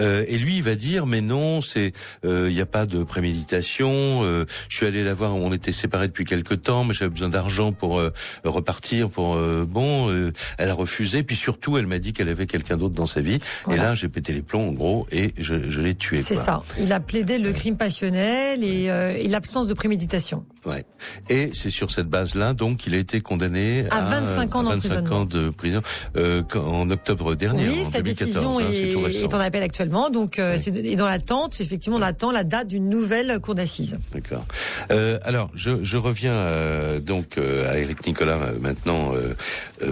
[0.00, 1.92] euh, et lui, il va dire mais non, c'est
[2.24, 4.22] il n'y a pas de préméditation.
[4.68, 5.34] je suis allé la voir.
[5.34, 8.02] On était séparés depuis quelque temps, mais j'avais besoin d'argent pour
[8.44, 9.10] repartir.
[9.10, 11.22] Pour bon, elle a refusé.
[11.22, 13.38] Puis surtout, elle m'a dit qu'elle avait quelqu'un d'autre dans sa vie.
[13.70, 16.05] Et là, j'ai pété les plombs en gros et je, je l'ai tué.
[16.14, 16.62] C'est ça.
[16.78, 20.44] Il a plaidé le crime passionnel et, euh, et l'absence de préméditation.
[20.64, 20.84] Ouais.
[21.28, 25.24] Et c'est sur cette base-là, donc, qu'il a été condamné à, 25 ans, 25 ans
[25.24, 25.80] de prison
[26.16, 27.68] euh, en octobre dernier.
[27.68, 30.96] Oui, en sa 2014, décision hein, est, est, en appel actuellement, donc euh, c'est et
[30.96, 31.60] dans l'attente.
[31.60, 33.98] Effectivement, on attend la date d'une nouvelle cour d'assises.
[34.12, 34.44] D'accord.
[34.90, 39.12] Euh, alors, je, je reviens euh, donc euh, à Eric Nicolas maintenant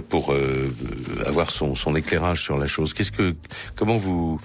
[0.09, 0.35] pour
[1.27, 2.94] avoir son, son éclairage sur la chose.
[2.94, 3.35] Qu'est-ce que,
[3.74, 4.40] comment vous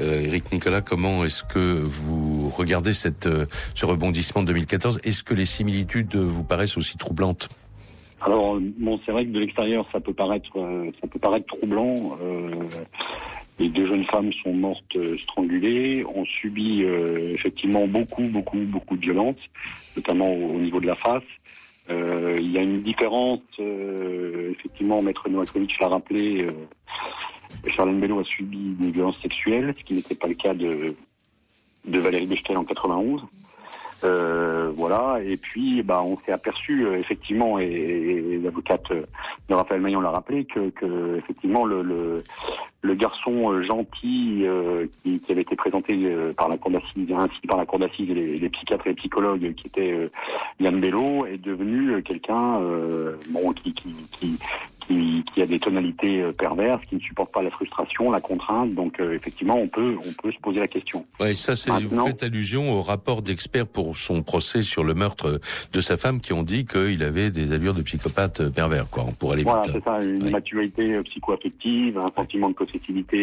[0.00, 5.22] Eric euh, Nicolas, comment est-ce que vous regardez cette, euh, ce rebondissement de 2014 Est-ce
[5.22, 7.48] que les similitudes vous paraissent aussi troublantes?
[8.20, 12.16] Alors bon, c'est vrai que de l'extérieur, ça peut paraître, euh, ça peut paraître troublant.
[13.58, 19.36] les deux jeunes femmes sont mortes strangulées, ont subi effectivement beaucoup, beaucoup, beaucoup de violences,
[19.96, 21.22] notamment au, niveau de la face.
[21.90, 26.46] Il y a une différence, effectivement, Maître Novakovic l'a rappelé,
[27.68, 30.94] Charlène Bello a subi une violence sexuelle, ce qui n'était pas le cas de,
[31.86, 33.22] de Valérie Bechtel en 91.
[34.04, 35.20] Euh, voilà.
[35.24, 40.10] Et puis, bah, on s'est aperçu euh, effectivement, et, et l'avocate de Raphaël Maillon l'a
[40.10, 42.24] rappelé, que, que effectivement le, le,
[42.82, 47.12] le garçon euh, gentil euh, qui, qui, avait été présenté euh, par la cour d'assises,
[47.16, 50.10] ainsi par la cour d'assises et les, les, psychiatres et les psychologues, qui était
[50.58, 52.60] Yann Bello, est devenu quelqu'un
[53.30, 54.38] bon qui, qui, qui,
[54.80, 58.74] qui, qui, a des tonalités perverses, qui ne supporte pas la frustration, la contrainte.
[58.74, 61.06] Donc effectivement, on peut on peut se poser la question.
[61.20, 65.40] Oui, ça c'est vous faites allusion au rapport d'experts pour son procès sur le meurtre
[65.72, 69.04] de sa femme qui ont dit qu'il avait des allures de psychopathe pervers, quoi.
[69.06, 70.30] On pourrait aller voilà, c'est ça, une oui.
[70.30, 72.54] maturité psycho-affective, un sentiment de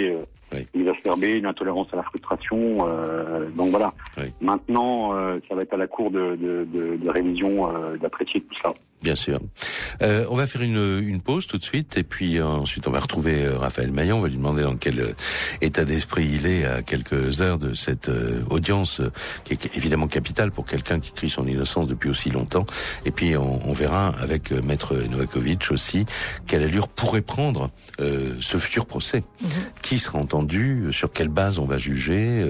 [0.09, 0.65] euh, oui.
[0.73, 2.88] exacerbée, une intolérance à la frustration.
[2.88, 3.93] Euh, donc voilà.
[4.17, 4.25] Oui.
[4.41, 8.41] Maintenant, euh, ça va être à la cour de, de, de, de révision euh, d'apprécier
[8.41, 8.73] tout ça.
[9.01, 9.39] Bien sûr.
[10.01, 12.91] Euh, on va faire une, une, pause tout de suite et puis euh, ensuite on
[12.91, 14.17] va retrouver euh, Raphaël Maillon.
[14.17, 15.15] On va lui demander dans quel
[15.62, 19.01] état d'esprit il est à quelques heures de cette euh, audience
[19.45, 22.65] qui est évidemment capitale pour quelqu'un qui crie son innocence depuis aussi longtemps.
[23.05, 26.05] Et puis on, on verra avec Maître Novakovic aussi
[26.45, 29.23] quelle allure pourrait prendre ce futur procès.
[29.41, 29.47] -hmm.
[29.81, 30.38] Qui sera entendu
[30.91, 32.45] Sur quelle base on va juger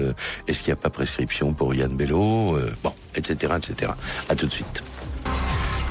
[0.46, 3.92] Est-ce qu'il n'y a pas prescription pour Yann Bello Bon, etc., etc.
[4.28, 4.82] À tout de suite.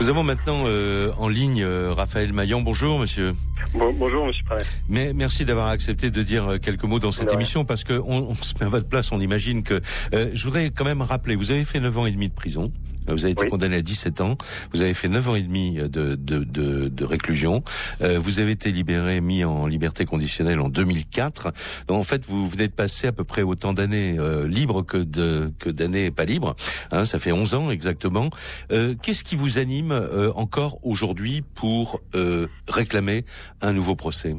[0.02, 2.62] Nous avons maintenant euh, en ligne euh, Raphaël Maillon.
[2.62, 3.36] Bonjour, monsieur.
[3.74, 4.64] Bon, bonjour, monsieur Paret.
[4.88, 7.36] Mais merci d'avoir accepté de dire quelques mots dans cette ouais.
[7.36, 9.82] émission parce que on, on, se met à votre place, on imagine que.
[10.14, 12.72] Euh, je voudrais quand même rappeler, vous avez fait 9 ans et demi de prison.
[13.14, 13.50] Vous avez été oui.
[13.50, 14.38] condamné à 17 ans.
[14.74, 17.64] Vous avez fait 9 ans et demi de, de, de, de réclusion.
[18.02, 21.52] Euh, vous avez été libéré, mis en liberté conditionnelle en 2004.
[21.88, 24.98] Donc, en fait, vous venez de passer à peu près autant d'années euh, libres que
[24.98, 26.56] de que d'années pas libres.
[26.92, 28.30] Hein, ça fait 11 ans exactement.
[28.72, 33.26] Euh, Qu'est-ce qui vous anime euh, encore aujourd'hui pour euh, réclamer
[33.62, 34.36] un nouveau procès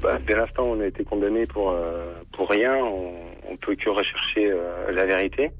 [0.00, 1.74] bah, Dès l'instant, on a été condamné pour
[2.32, 2.76] pour rien.
[2.76, 3.12] On,
[3.50, 4.52] on peut que rechercher
[4.90, 5.50] la vérité.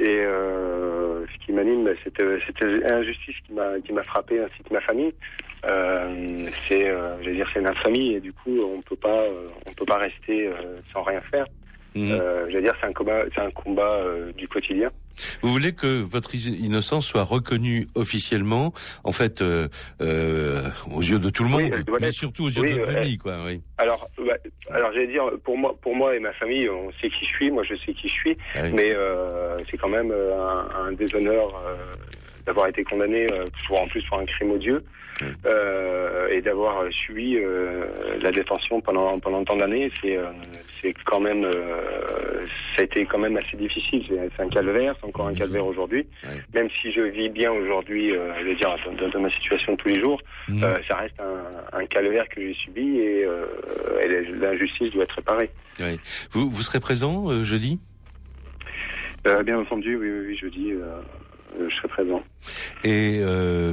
[0.00, 4.72] Et euh, ce qui m'anime, bah, c'était l'injustice qui m'a qui m'a frappé ainsi que
[4.72, 5.12] ma famille.
[5.66, 7.16] Euh, c'est, euh,
[7.60, 9.24] notre famille et du coup, on peut pas,
[9.66, 10.50] on peut pas rester
[10.92, 11.44] sans rien faire.
[11.94, 12.08] Mmh.
[12.48, 14.00] je veux dire, c'est un combat, c'est un combat
[14.36, 14.90] du quotidien.
[15.42, 18.72] Vous voulez que votre innocence soit reconnue officiellement,
[19.04, 19.68] en fait, euh,
[20.00, 20.62] euh,
[20.94, 23.18] aux yeux de tout le monde, oui, mais surtout aux yeux oui, de votre famille,
[23.18, 23.34] quoi.
[23.46, 23.60] Oui.
[23.78, 24.34] Alors, bah,
[24.70, 27.50] alors j'allais dire, pour moi, pour moi et ma famille, on sait qui je suis.
[27.50, 31.62] Moi, je sais qui je suis, ah mais euh, c'est quand même un, un déshonneur
[32.46, 33.26] d'avoir été condamné
[33.66, 34.84] pour en plus pour un crime odieux.
[35.44, 37.84] Euh, et d'avoir suivi euh,
[38.22, 40.24] la détention pendant pendant tant d'années, c'est euh,
[40.80, 41.46] c'est quand même
[42.74, 44.02] ça a été quand même assez difficile.
[44.08, 46.06] C'est un calvaire, c'est encore un calvaire aujourd'hui.
[46.54, 50.00] Même si je vis bien aujourd'hui, je veux dire de, ma situation de tous les
[50.00, 50.60] jours, mmh.
[50.88, 53.26] ça reste un, un calvaire que j'ai subi et,
[54.40, 55.50] l'injustice doit être réparée.
[56.30, 57.78] Vous vous serez présent jeudi?
[59.44, 60.72] Bien entendu, oui, oui, oui jeudi.
[61.58, 62.18] Je serai présent.
[62.84, 63.72] Et euh,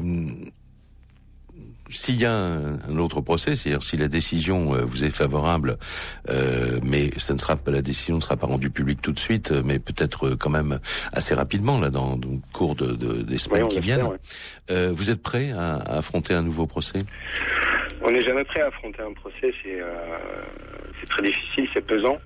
[1.90, 5.78] s'il y a un, un, autre procès, c'est-à-dire si la décision euh, vous est favorable,
[6.30, 9.20] euh, mais ça ne sera pas la décision ne sera pas rendue publique tout de
[9.20, 10.80] suite, mais peut-être quand même
[11.14, 14.04] assez rapidement là dans, le cours de, de, des semaines oui, qui viennent.
[14.04, 14.18] ouais.
[14.72, 17.06] euh, vous êtes prêt à, à, affronter un nouveau procès?
[18.02, 19.54] On n'est jamais prêt à affronter un procès.
[19.64, 19.86] C'est euh,
[21.00, 22.18] c'est très difficile, c'est pesant.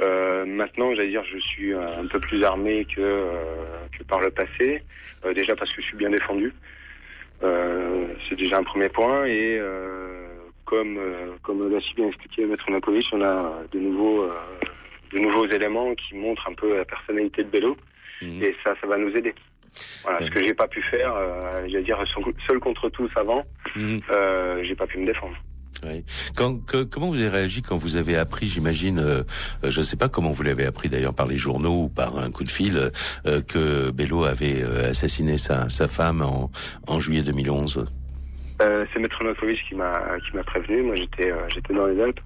[0.00, 4.30] Euh, maintenant, j'allais dire, je suis un peu plus armé que, euh, que par le
[4.30, 4.82] passé.
[5.24, 6.52] Euh, déjà parce que je suis bien défendu.
[7.42, 9.26] Euh, c'est déjà un premier point.
[9.26, 10.26] Et euh,
[10.64, 10.98] comme,
[11.42, 14.30] comme l'a si bien expliqué Maître Nakovic, on a de nouveaux,
[15.12, 17.76] de nouveaux éléments qui montrent un peu la personnalité de Bello.
[18.22, 18.42] Mmh.
[18.42, 19.34] Et ça, ça va nous aider.
[20.02, 20.26] Voilà, mmh.
[20.26, 21.14] ce que j'ai pas pu faire,
[21.66, 22.02] j'allais dire,
[22.46, 23.44] seul contre tous avant,
[23.76, 23.98] mmh.
[24.62, 25.36] j'ai pas pu me défendre.
[26.36, 29.22] Comment vous avez réagi quand vous avez appris, j'imagine, euh,
[29.62, 32.30] je ne sais pas comment vous l'avez appris d'ailleurs par les journaux ou par un
[32.30, 32.90] coup de fil,
[33.26, 37.86] euh, que Bello avait euh, assassiné sa, femme en, juillet 2011
[38.60, 40.82] euh, C'est Maître Novakovic qui m'a qui m'a prévenu.
[40.82, 42.20] Moi, j'étais j'étais dans les Alpes.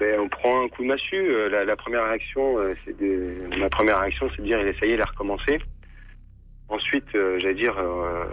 [0.00, 1.48] Ben, on prend un coup de massue.
[1.50, 5.04] La, première réaction, c'est de, ma première réaction, c'est de dire il essayait, il a
[5.04, 5.60] recommencé.
[6.74, 8.24] Ensuite, euh, j'allais dire, euh,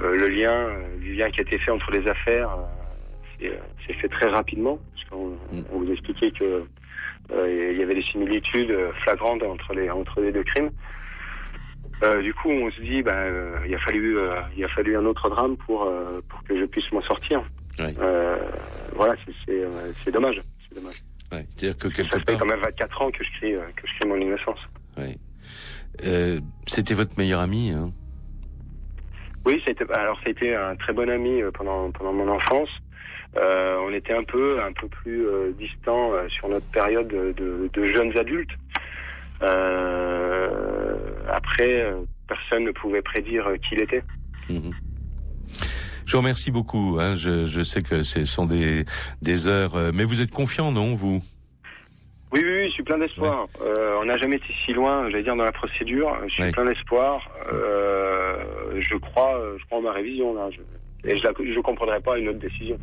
[0.00, 0.68] le lien,
[1.00, 2.56] du lien qui a été fait entre les affaires,
[3.40, 4.78] c'est fait très rapidement.
[4.94, 5.64] Parce qu'on mm.
[5.72, 6.64] on vous expliquait que
[7.32, 10.70] il y avait des similitudes flagrantes entre les entre les deux crimes.
[12.02, 14.96] Euh, du coup, on se dit, ben, euh, il a fallu, euh, il a fallu
[14.96, 15.90] un autre drame pour
[16.28, 17.42] pour que je puisse m'en sortir.
[17.78, 17.94] Ouais.
[18.94, 19.14] voilà,
[19.46, 21.02] c'est dommage, c'est dommage.
[21.32, 22.34] Ouais, dire que quelque ça part...
[22.34, 24.60] fait quand même 24 ans que je crie que je crie mon innocence.
[24.96, 25.16] Ouais.
[26.04, 27.92] Euh, c'était votre meilleur ami, hein
[29.44, 32.70] Oui, c'était alors c'était un très bon ami pendant pendant mon enfance.
[33.36, 37.86] Euh, on était un peu un peu plus euh, distants sur notre période de, de,
[37.86, 38.50] jeunes adultes.
[41.28, 41.94] après,
[42.26, 44.02] personne ne pouvait prédire qui il était.
[44.48, 44.72] Mhm.
[46.06, 46.96] Je vous remercie beaucoup.
[46.98, 47.14] Hein.
[47.14, 48.84] Je, je, sais que ce sont des,
[49.22, 51.22] des heures, mais vous êtes confiant, non, vous?
[52.32, 53.46] Oui, oui, oui, je suis plein d'espoir.
[53.60, 56.16] Euh, on n'a jamais été si loin, j'allais dire, dans la procédure.
[56.28, 57.28] Je suis plein d'espoir.
[57.52, 58.36] Euh,
[58.78, 60.48] je crois, je crois en ma révision là.
[61.04, 62.78] et je ne comprendrai pas une autre décision.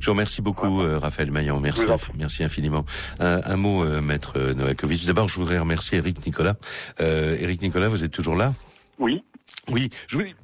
[0.00, 1.58] Je vous remercie beaucoup, euh, Raphaël Maillan.
[1.60, 1.84] Merci,
[2.18, 2.84] merci infiniment.
[3.18, 5.04] Un, un mot, euh, maître Novakovic.
[5.06, 6.54] D'abord, je voudrais remercier Eric Nicolas.
[7.00, 8.52] Euh, Eric Nicolas, vous êtes toujours là?
[8.98, 9.22] Oui.
[9.70, 10.34] Oui, je voulais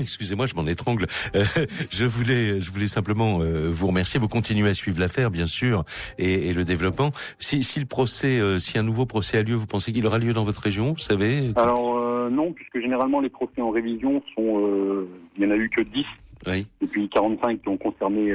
[0.00, 1.06] Excusez-moi, je m'en étrangle.
[1.34, 1.44] Euh,
[1.90, 4.20] je voulais, je voulais simplement euh, vous remercier.
[4.20, 5.84] Vous continuez à suivre l'affaire, bien sûr,
[6.18, 7.10] et, et, le développement.
[7.38, 10.18] Si, si le procès, euh, si un nouveau procès a lieu, vous pensez qu'il aura
[10.18, 11.50] lieu dans votre région Vous savez?
[11.56, 11.98] Alors
[12.30, 16.04] non, puisque généralement les procès en révision sont, il y en a eu que 10
[16.46, 16.66] oui.
[16.80, 18.34] depuis 45 qui ont concerné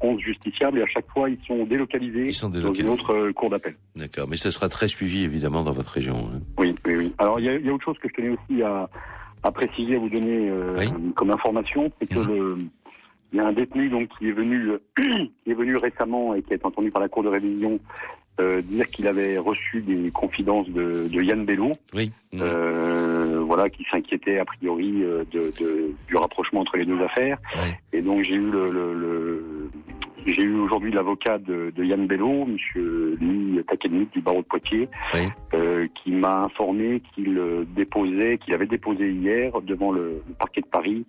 [0.00, 2.82] 11 justiciables et à chaque fois ils sont délocalisés, ils sont délocalisés.
[2.82, 3.76] dans une autre cour d'appel.
[3.94, 6.16] D'accord, mais ce sera très suivi évidemment dans votre région.
[6.16, 6.40] Hein.
[6.58, 7.12] Oui, oui, oui.
[7.18, 8.88] Alors il y a, y a, autre chose que je tenais aussi à,
[9.42, 12.28] à préciser, à vous donner euh, comme information, c'est que mhm.
[12.28, 12.58] le,
[13.32, 16.52] il y a un détenu donc qui est venu, qui est venu récemment et qui
[16.52, 17.80] a été entendu par la cour de révision
[18.38, 22.12] euh, dire qu'il avait reçu des confidences de, de Yann Bello, oui.
[22.34, 27.38] euh, voilà, qui s'inquiétait a priori euh, de, de, du rapprochement entre les deux affaires.
[27.94, 29.70] Et donc j'ai eu le, le, le
[30.26, 34.88] j'ai eu aujourd'hui l'avocat de, de, Yann Bello, Monsieur Louis Takennik du barreau de Poitiers,
[35.54, 37.40] euh, qui m'a informé qu'il
[37.74, 41.04] déposait, qu'il avait déposé hier devant le, parquet de Paris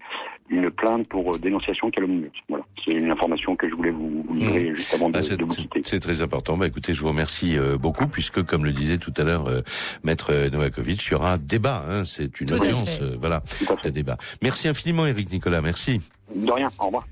[0.49, 2.31] une plainte pour dénonciation calomnieuse.
[2.47, 4.75] Voilà, c'est une information que je voulais vous, livrer mmh.
[4.75, 5.81] juste avant de, ah, de vous quitter.
[5.83, 6.57] C'est très important.
[6.57, 9.61] Bah écoutez, je vous remercie euh, beaucoup puisque, comme le disait tout à l'heure euh,
[10.03, 11.83] Maître Novakovic, il y aura un débat.
[11.89, 13.43] Hein, c'est une audience, euh, voilà,
[13.83, 14.17] un débat.
[14.41, 15.61] Merci infiniment, Eric Nicolas.
[15.61, 16.01] Merci.
[16.33, 16.69] De rien.
[16.79, 17.05] Au revoir.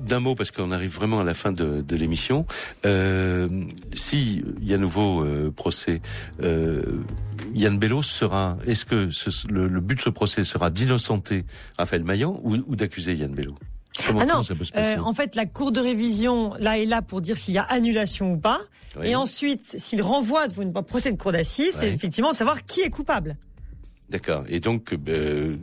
[0.00, 2.46] D'un mot, parce qu'on arrive vraiment à la fin de, de l'émission.
[2.84, 3.48] Euh,
[3.94, 6.02] si il y a nouveau euh, procès,
[6.42, 6.82] euh,
[7.54, 8.56] Yann Bello sera.
[8.66, 11.44] Est-ce que ce, le, le, but de ce procès sera d'innocenter
[11.78, 13.54] Raphaël Maillan ou, ou d'accuser Yann Bello?
[14.06, 16.78] Comment, ah non, ça peut se passer euh, en fait, la cour de révision là
[16.78, 18.60] est là pour dire s'il y a annulation ou pas,
[19.02, 22.90] et ensuite, s'il renvoie devant un procès de cour d'assises, c'est effectivement savoir qui est
[22.90, 23.36] coupable.
[24.14, 24.44] D'accord.
[24.48, 25.56] Et donc, euh,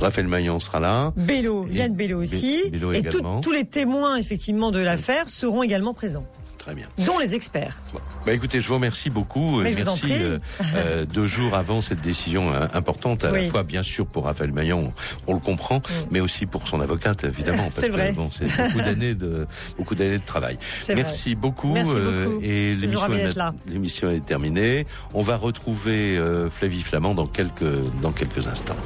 [0.00, 1.12] Raphaël Maillon sera là.
[1.16, 2.60] Bello, Yann Bello aussi.
[2.72, 3.02] et
[3.42, 6.24] tous les témoins, effectivement, de l'affaire seront également présents.
[6.70, 7.04] Très bien.
[7.04, 7.80] Dont les experts.
[8.24, 9.60] Bah écoutez, je vous remercie beaucoup.
[9.60, 10.38] Mais Merci euh,
[10.76, 14.52] euh, deux jours avant cette décision euh, importante, à la fois bien sûr pour Raphaël
[14.52, 14.92] Maillon,
[15.26, 19.14] on, le comprend, mais aussi pour son avocate évidemment, parce que bon, c'est beaucoup d'années
[19.14, 20.58] de beaucoup d'années de travail.
[20.94, 22.40] Merci beaucoup, Merci beaucoup.
[22.40, 24.86] et l'émission est, est terminée.
[25.12, 27.64] On va retrouver Flavie Flamand dans quelques
[28.00, 28.76] dans quelques instants.